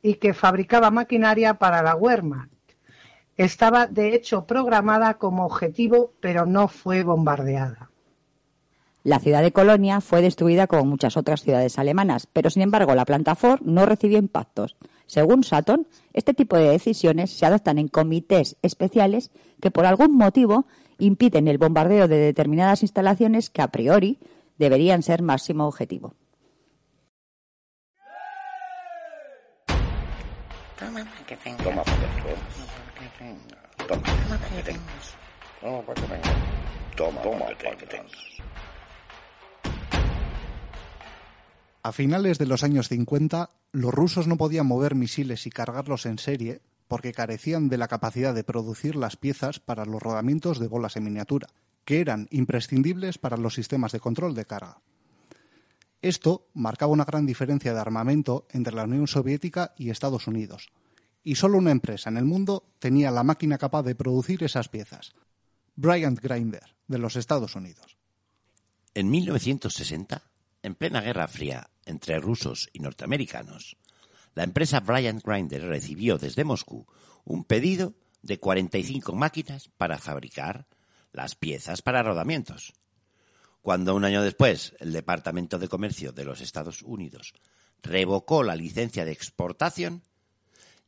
[0.03, 2.51] y que fabricaba maquinaria para la Wehrmacht.
[3.37, 7.91] Estaba, de hecho, programada como objetivo, pero no fue bombardeada.
[9.03, 13.07] La ciudad de Colonia fue destruida como muchas otras ciudades alemanas, pero sin embargo la
[13.07, 14.77] planta Ford no recibió impactos.
[15.07, 19.31] Según Sutton, este tipo de decisiones se adoptan en comités especiales
[19.61, 20.67] que por algún motivo
[21.01, 24.19] impiden el bombardeo de determinadas instalaciones que a priori
[24.59, 26.15] deberían ser máximo objetivo.
[30.79, 31.57] Toma paquetín.
[31.57, 33.39] Toma paquetín.
[33.89, 34.03] Toma
[34.39, 34.81] paquetín.
[35.61, 36.23] Toma paquetín.
[36.97, 38.01] Toma, toma paquetín.
[41.83, 46.19] A finales de los años 50, los rusos no podían mover misiles y cargarlos en
[46.19, 46.61] serie
[46.91, 51.05] porque carecían de la capacidad de producir las piezas para los rodamientos de bolas en
[51.05, 51.47] miniatura,
[51.85, 54.83] que eran imprescindibles para los sistemas de control de carga.
[56.03, 60.73] Esto marcaba una gran diferencia de armamento entre la Unión Soviética y Estados Unidos,
[61.23, 65.13] y solo una empresa en el mundo tenía la máquina capaz de producir esas piezas,
[65.77, 67.99] Bryant Grinder, de los Estados Unidos.
[68.95, 70.25] En 1960,
[70.65, 73.77] en plena Guerra Fría entre rusos y norteamericanos,
[74.35, 76.87] la empresa Bryant Grinder recibió desde Moscú
[77.25, 80.67] un pedido de 45 máquinas para fabricar
[81.13, 82.73] las piezas para rodamientos.
[83.63, 87.35] Cuando un año después el Departamento de Comercio de los Estados Unidos
[87.83, 90.03] revocó la licencia de exportación,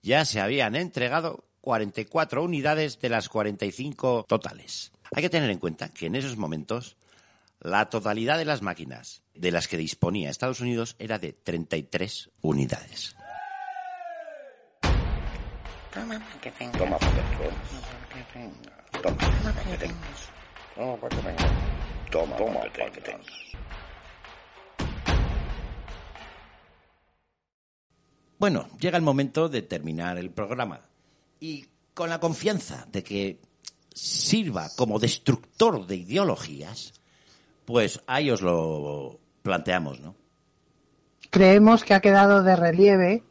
[0.02, 4.92] ya se habían entregado 44 unidades de las 45 totales.
[5.14, 6.96] Hay que tener en cuenta que en esos momentos
[7.60, 13.14] la totalidad de las máquinas de las que disponía Estados Unidos era de 33 unidades.
[15.92, 16.72] Toma paquetín.
[16.72, 17.52] Toma paquetín.
[19.02, 19.18] Toma
[19.52, 19.94] paquetín.
[20.74, 21.36] Toma paquetín.
[22.10, 23.18] Toma, toma paquetín.
[28.38, 30.80] Bueno, llega el momento de terminar el programa.
[31.40, 33.40] Y con la confianza de que
[33.92, 36.94] sirva como destructor de ideologías,
[37.66, 40.14] pues ahí os lo planteamos, ¿no?
[41.28, 43.22] Creemos que ha quedado de relieve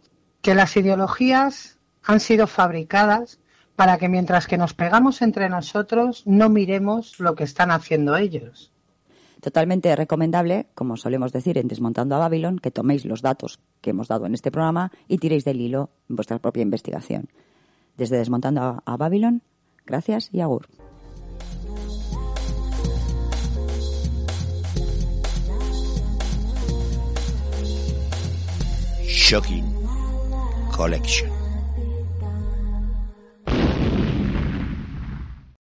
[0.44, 3.40] que las ideologías han sido fabricadas
[3.76, 8.72] para que mientras que nos pegamos entre nosotros no miremos lo que están haciendo ellos.
[9.42, 14.08] Totalmente recomendable, como solemos decir en Desmontando a Babilón, que toméis los datos que hemos
[14.08, 17.30] dado en este programa y tiréis del hilo vuestra propia investigación.
[17.98, 19.42] Desde Desmontando a Babilón,
[19.86, 20.68] gracias y agur.
[29.08, 29.66] Shocking
[30.72, 31.41] Collection.